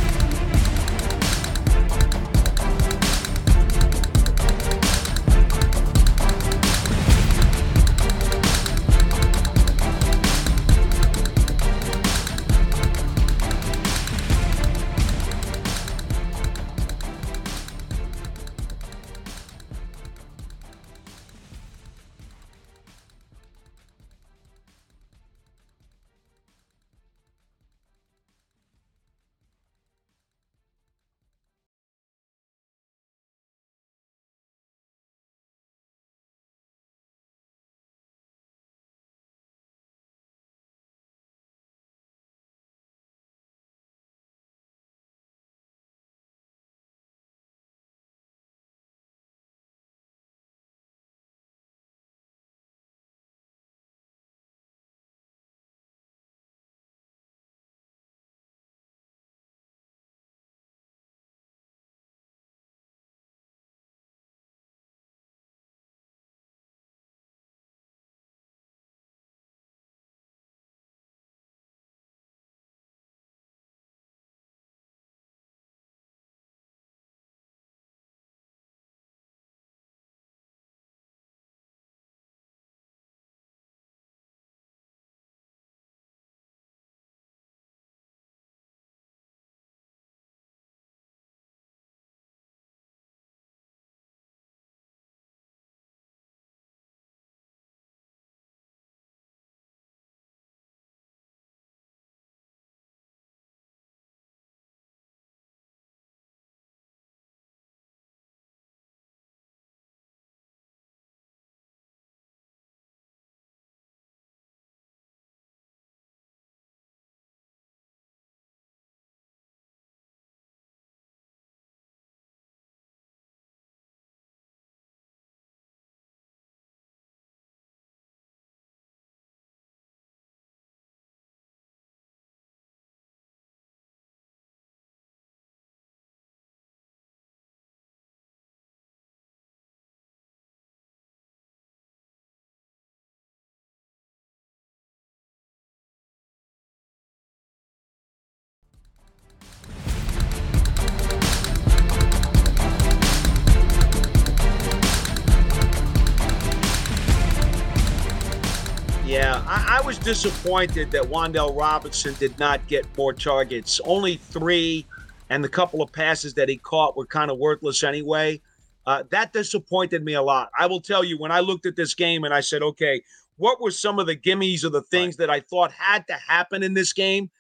[159.87, 163.81] Was disappointed that Wan'Dale Robinson did not get more targets.
[163.85, 164.85] Only three,
[165.31, 168.41] and the couple of passes that he caught were kind of worthless anyway.
[168.85, 170.51] Uh, that disappointed me a lot.
[170.59, 173.01] I will tell you, when I looked at this game and I said, okay,
[173.37, 176.65] what were some of the gimmies or the things that I thought had to happen
[176.65, 177.31] in this game?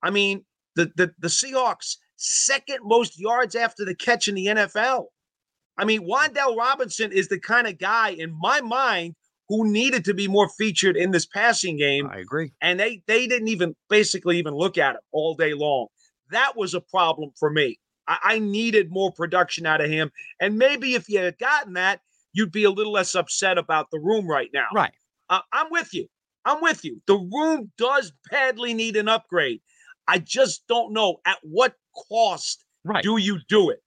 [0.00, 0.44] I mean,
[0.76, 5.06] the, the, the Seahawks, second most yards after the catch in the NFL.
[5.76, 9.16] I mean, Wan'Dale Robinson is the kind of guy, in my mind,
[9.50, 12.06] who needed to be more featured in this passing game.
[12.08, 12.52] I agree.
[12.62, 15.88] And they they didn't even basically even look at him all day long.
[16.30, 17.78] That was a problem for me.
[18.06, 20.12] I, I needed more production out of him.
[20.40, 22.00] And maybe if you had gotten that,
[22.32, 24.68] you'd be a little less upset about the room right now.
[24.72, 24.92] Right.
[25.28, 26.06] Uh, I'm with you.
[26.44, 27.02] I'm with you.
[27.08, 29.60] The room does badly need an upgrade.
[30.06, 31.74] I just don't know at what
[32.08, 33.02] cost Right.
[33.02, 33.80] do you do it.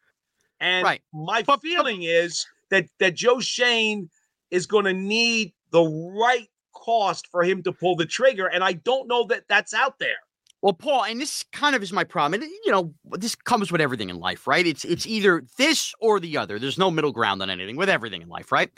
[0.60, 1.02] And Right.
[1.14, 4.10] my But- but- feeling is that that Joe Schoen
[4.54, 8.74] is going to need the right cost for him to pull the trigger, and I
[8.74, 10.18] don't know that that's out there.
[10.62, 12.42] Well, Paul, and this kind of is my problem.
[12.42, 14.66] And you know, this comes with everything in life, right?
[14.66, 16.58] It's it's either this or the other.
[16.60, 18.70] There's no middle ground on anything with everything in life, right?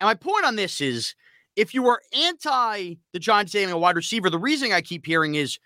[0.00, 1.14] And my point on this is
[1.56, 5.34] if you are anti the Giants getting a wide receiver, the reason I keep hearing
[5.34, 5.58] is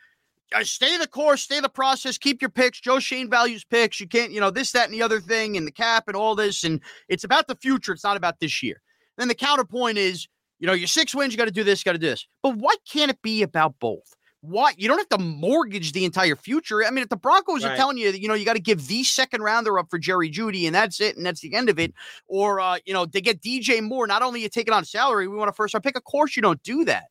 [0.55, 2.81] uh, stay the course, stay the process, keep your picks.
[2.81, 4.01] Joe Schoen values picks.
[4.01, 6.35] You can't, you know, this, that, and the other thing, and the cap and all
[6.35, 6.65] this.
[6.65, 7.93] And it's about the future.
[7.93, 8.83] It's not about this year.
[9.21, 10.27] Then the counterpoint is,
[10.61, 12.27] you know, your six wins, you got to do this, got to do this.
[12.43, 14.16] But why can't it be about both?
[14.41, 16.83] Why you don't have to mortgage the entire future?
[16.83, 17.75] I mean, if the Broncos right.
[17.75, 19.99] are telling you that you know you got to give the second rounder up for
[19.99, 21.93] Jerry Jeudy and that's it and that's the end of it,
[22.29, 25.29] or uh, you know they get DJ Moore, not only you take it on salary,
[25.29, 25.99] we want a first round pick.
[25.99, 27.09] Of course, you don't do that.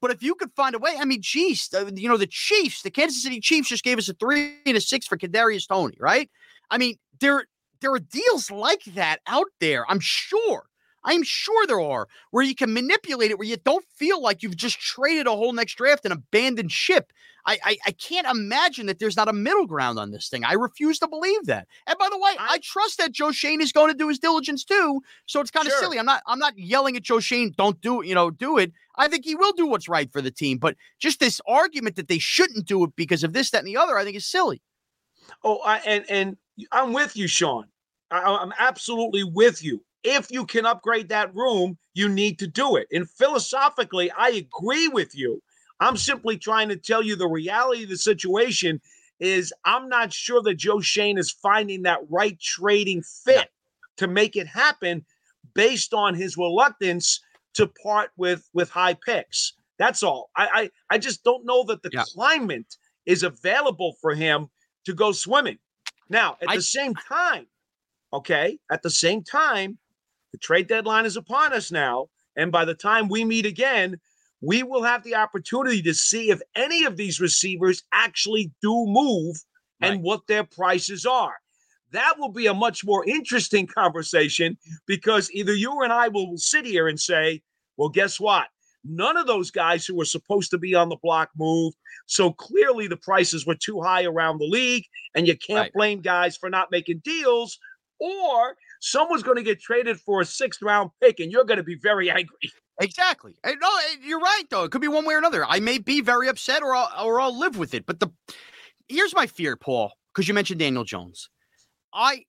[0.00, 2.90] But if you could find a way, I mean, geez, you know, the Chiefs, the
[2.90, 6.28] Kansas City Chiefs just gave us a three and a six for Kadarius Toney, right?
[6.68, 7.46] I mean, there
[7.80, 9.88] there are deals like that out there.
[9.88, 10.64] I'm sure.
[11.04, 14.56] I'm sure there are where you can manipulate it, where you don't feel like you've
[14.56, 17.12] just traded a whole next draft and abandoned ship.
[17.46, 20.44] I, I, I can't imagine that there's not a middle ground on this thing.
[20.44, 21.68] I refuse to believe that.
[21.86, 24.18] And by the way, I, I trust that Joe Schoen is going to do his
[24.18, 25.02] diligence too.
[25.26, 25.82] So it's kind of sure.
[25.82, 25.98] silly.
[25.98, 28.72] I'm not I'm not yelling at Joe Schoen, don't do it, you know, do it.
[28.96, 30.58] I think he will do what's right for the team.
[30.58, 33.76] But just this argument that they shouldn't do it because of this, that, and the
[33.76, 34.62] other, I think is silly.
[35.42, 36.36] Oh, I, and and
[36.72, 37.66] I'm with you, Shaun.
[38.10, 39.82] I, I'm absolutely with you.
[40.04, 42.86] If you can upgrade that room, you need to do it.
[42.92, 45.42] And philosophically, I agree with you.
[45.80, 48.80] I'm simply trying to tell you the reality of the situation
[49.18, 53.48] is I'm not sure that Joe Schoen is finding that right trading fit
[53.96, 55.04] to make it happen
[55.54, 57.20] based on his reluctance
[57.54, 59.54] to part with with high picks.
[59.78, 60.30] That's all.
[60.36, 62.02] I I, I just don't know that the yeah.
[62.14, 62.76] climate
[63.06, 64.48] is available for him
[64.86, 65.58] to go swimming.
[66.08, 67.46] Now, at I, the same time,
[68.12, 69.78] okay, at the same time,
[70.34, 74.00] the trade deadline is upon us now, and by the time we meet again,
[74.40, 79.36] we will have the opportunity to see if any of these receivers actually do move
[79.80, 79.92] right.
[79.92, 81.36] and what their prices are.
[81.92, 84.58] That will be a much more interesting conversation
[84.88, 87.40] because either you and I will sit here and say,
[87.76, 88.48] well, guess what?
[88.82, 91.76] None of those guys who were supposed to be on the block moved.
[92.06, 95.72] So clearly the prices were too high around the league, and you can't right.
[95.72, 97.56] blame guys for not making deals.
[98.00, 101.64] Or someone's going to get traded for a sixth round pick, and you're going to
[101.64, 102.36] be very angry.
[102.80, 103.36] Exactly.
[103.46, 104.64] No, eh, you're right though.
[104.64, 105.44] It could be one way or another.
[105.46, 107.86] I may be very upset, or I'll, or I'll live with it.
[107.86, 108.10] But the
[108.88, 111.30] here's my fear, Paul, because you mentioned Daniel Jones.
[111.92, 112.24] I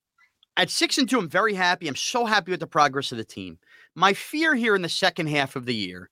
[0.55, 1.87] at six and two, I'm very happy.
[1.87, 3.57] I'm so happy with the progress of the team.
[3.95, 6.11] My fear here in the second half of the year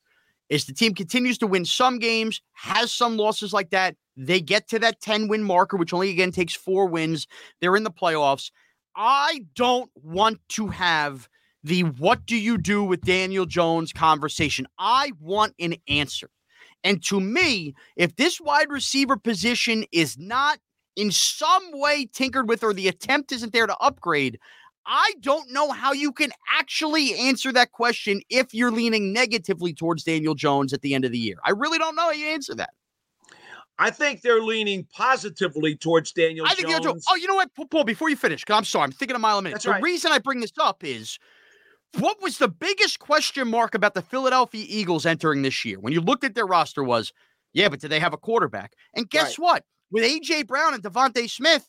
[0.49, 3.95] is the team continues to win some games, has some losses like that.
[4.17, 7.27] They get to that 10 win marker, which only again takes four wins.
[7.61, 8.49] They're in the playoffs.
[8.95, 11.27] I don't want to have
[11.63, 14.67] the what do you do with Daniel Jones conversation.
[14.77, 16.29] I want an answer.
[16.83, 20.59] And to me, if this wide receiver position is not
[20.95, 24.37] in some way tinkered with or the attempt isn't there to upgrade,
[24.85, 30.03] I don't know how you can actually answer that question if you're leaning negatively towards
[30.03, 31.37] Daniel Jones at the end of the year.
[31.45, 32.71] I really don't know how you answer that.
[33.79, 37.05] I think they're leaning positively towards Daniel I think Jones.
[37.09, 37.83] Oh, you know what, Paul?
[37.83, 39.55] Before you finish, because I'm sorry, I'm thinking a mile a minute.
[39.55, 39.81] That's the right.
[39.81, 41.17] reason I bring this up is
[41.99, 45.79] what was the biggest question mark about the Philadelphia Eagles entering this year?
[45.79, 47.11] When you looked at their roster, was
[47.53, 48.73] yeah, but do they have a quarterback?
[48.95, 49.43] And guess right.
[49.43, 49.63] what?
[49.91, 51.67] With AJ Brown and DeVonta Smith,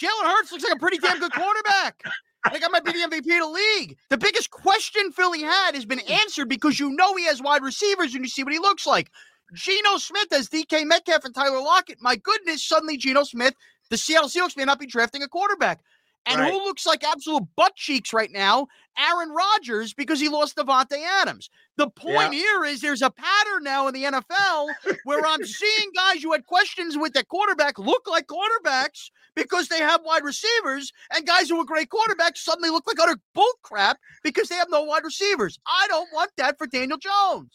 [0.00, 2.02] Jalen Hurts looks like a pretty damn good quarterback.
[2.44, 3.96] Like I might be the MVP of the league.
[4.10, 6.12] The biggest question Philly had has been hmm.
[6.12, 9.10] answered because you know he has wide receivers and you see what he looks like.
[9.52, 11.98] Geno Smith has DK Metcalf and Tyler Lockett.
[12.00, 13.54] My goodness, suddenly Geno Smith,
[13.90, 15.80] the Seattle Seahawks may not be drafting a quarterback.
[16.24, 16.52] And right.
[16.52, 18.68] who looks like absolute butt cheeks right now?
[18.96, 21.50] Aaron Rodgers, because he lost Davante Adams.
[21.76, 22.38] The point yeah.
[22.38, 24.68] here is there's a pattern now in the NFL
[25.04, 29.78] where I'm seeing guys who had questions with their quarterback look like quarterbacks because they
[29.78, 33.98] have wide receivers, and guys who are great quarterbacks suddenly look like utter bull crap
[34.22, 35.58] because they have no wide receivers.
[35.66, 37.50] I don't want that for Daniel Jones.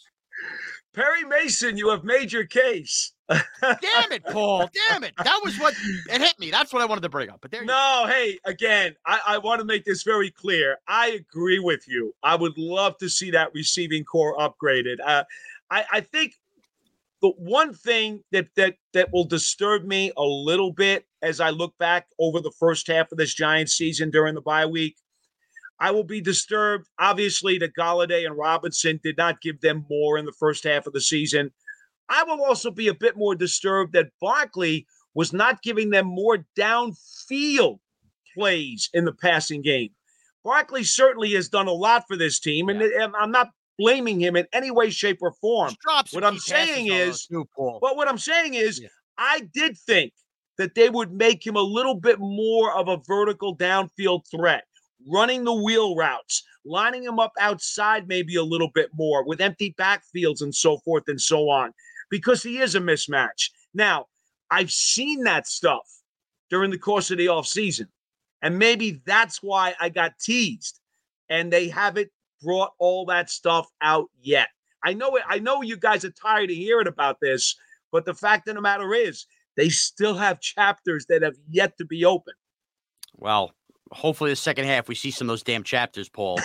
[0.94, 3.14] Perry Mason, you have made your case.
[3.30, 4.70] Damn it, Paul.
[4.90, 5.14] Damn it.
[5.24, 5.76] That was what
[6.10, 6.50] it hit me.
[6.50, 7.40] That's what I wanted to bring up.
[7.42, 10.78] But there No, hey, again, I, I want to make this very clear.
[10.88, 12.16] I agree with you.
[12.24, 14.96] I would love to see that receiving corps upgraded.
[15.06, 15.24] Uh,
[15.70, 16.34] I, I think
[17.22, 21.78] the one thing that that that will disturb me a little bit as I look
[21.78, 24.96] back over the first half of this Giants season during the bye week
[25.80, 30.26] I will be disturbed, obviously, that Golladay and Robinson did not give them more in
[30.26, 31.52] the first half of the season.
[32.10, 36.46] I will also be a bit more disturbed that Barkley was not giving them more
[36.58, 37.80] downfield
[38.34, 39.90] plays in the passing game.
[40.44, 43.10] Barkley certainly has done a lot for this team, and yeah.
[43.20, 45.74] I'm not blaming him in any way, shape, or form.
[46.12, 48.88] What I'm saying is, but what I'm saying is, yeah.
[49.18, 50.14] I did think
[50.58, 54.64] that they would make him a little bit more of a vertical downfield threat
[55.08, 59.74] running the wheel routes, lining him up outside maybe a little bit more with empty
[59.80, 61.74] backfields and so forth and so on,
[62.10, 63.50] because he is a mismatch.
[63.74, 64.08] Now,
[64.52, 65.88] I've seen that stuff
[66.50, 67.88] during the course of the offseason.
[68.42, 70.80] And maybe that's why I got teased.
[71.30, 72.10] And they haven't
[72.42, 74.50] brought all that stuff out yet.
[74.84, 77.56] I know it, I know you guys are tired of hearing about this,
[77.92, 81.86] but the fact of the matter is they still have chapters that have yet to
[81.86, 82.36] be opened.
[83.16, 83.54] Well,
[83.92, 86.40] hopefully the second half we see some of those damn chapters, Paul.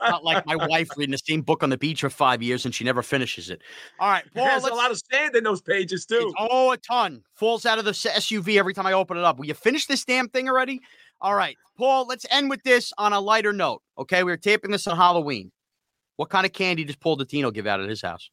[0.00, 2.74] Not like my wife reading the same book on the beach for five years and
[2.74, 3.62] she never finishes it.
[4.00, 4.44] All right, Paul.
[4.46, 6.32] There's a lot of sand in those pages too.
[6.38, 9.38] Oh, a ton falls out of the SUV every time I open it up.
[9.38, 10.80] Will you finish this damn thing already?
[11.20, 12.06] All right, Paul.
[12.06, 13.82] Let's end with this on a lighter note.
[13.98, 15.52] Okay, we are taping this on Halloween.
[16.16, 18.30] What kind of candy does Paul Dottino give out at his house?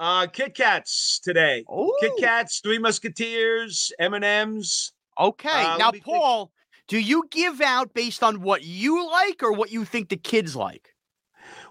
[0.00, 1.64] Uh, Kit Kats today.
[1.72, 1.92] Ooh.
[2.00, 4.92] Kit Kats, Three Musketeers, M and M's.
[5.18, 5.90] Okay, Uh, now.
[6.04, 6.52] Paul,
[6.88, 10.56] do you give out based on what you like or what you think the kids
[10.56, 10.94] like?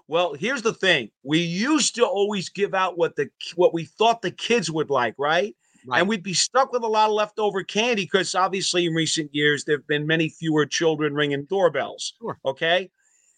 [0.06, 4.22] Well, here's the thing: we used to always give out what the what we thought
[4.22, 5.54] the kids would like, right?
[5.86, 6.00] Right.
[6.00, 9.64] And we'd be stuck with a lot of leftover candy because obviously in recent years
[9.64, 12.14] there have been many fewer children ringing doorbells.
[12.20, 12.38] Sure.
[12.44, 12.90] Okay.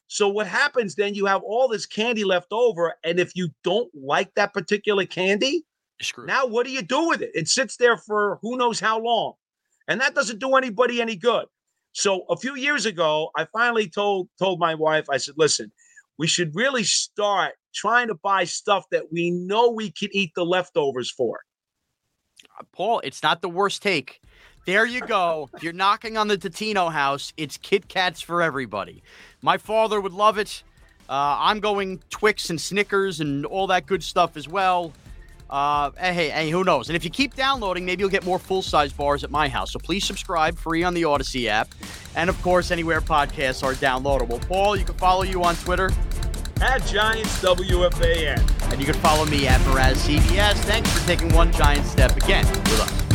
[0.08, 1.14] So what happens then?
[1.14, 5.64] You have all this candy left over, and if you don't like that particular candy,
[6.26, 7.30] now what do you do with it?
[7.34, 9.34] It sits there for who knows how long,
[9.86, 11.46] and that doesn't do anybody any good.
[11.93, 15.72] So a few years ago, I finally told told my wife, I said, "Listen,
[16.18, 20.45] we should really start trying to buy stuff that we know we can eat the
[20.45, 21.41] leftovers for."
[22.72, 24.20] Paul, it's not the worst take.
[24.66, 25.49] There you go.
[25.61, 29.03] You're knocking on the Dottino house, it's Kit Kats for everybody.
[29.43, 30.62] My father would love it.
[31.09, 34.93] Uh, I'm going Twix and Snickers and all that good stuff as well.
[35.51, 36.88] Uh, hey, hey, who knows?
[36.88, 39.72] And if you keep downloading, maybe you'll get more full size bars at my house.
[39.72, 41.68] So please subscribe free on the Audacy app.
[42.14, 44.41] And of course, anywhere podcasts are downloadable.
[44.46, 45.91] Paul, you can follow you on Twitter.
[46.61, 48.70] At Giants WFAN.
[48.70, 50.54] And you can follow me at Morash CBS.
[50.58, 53.09] Thanks for taking one giant step again with us.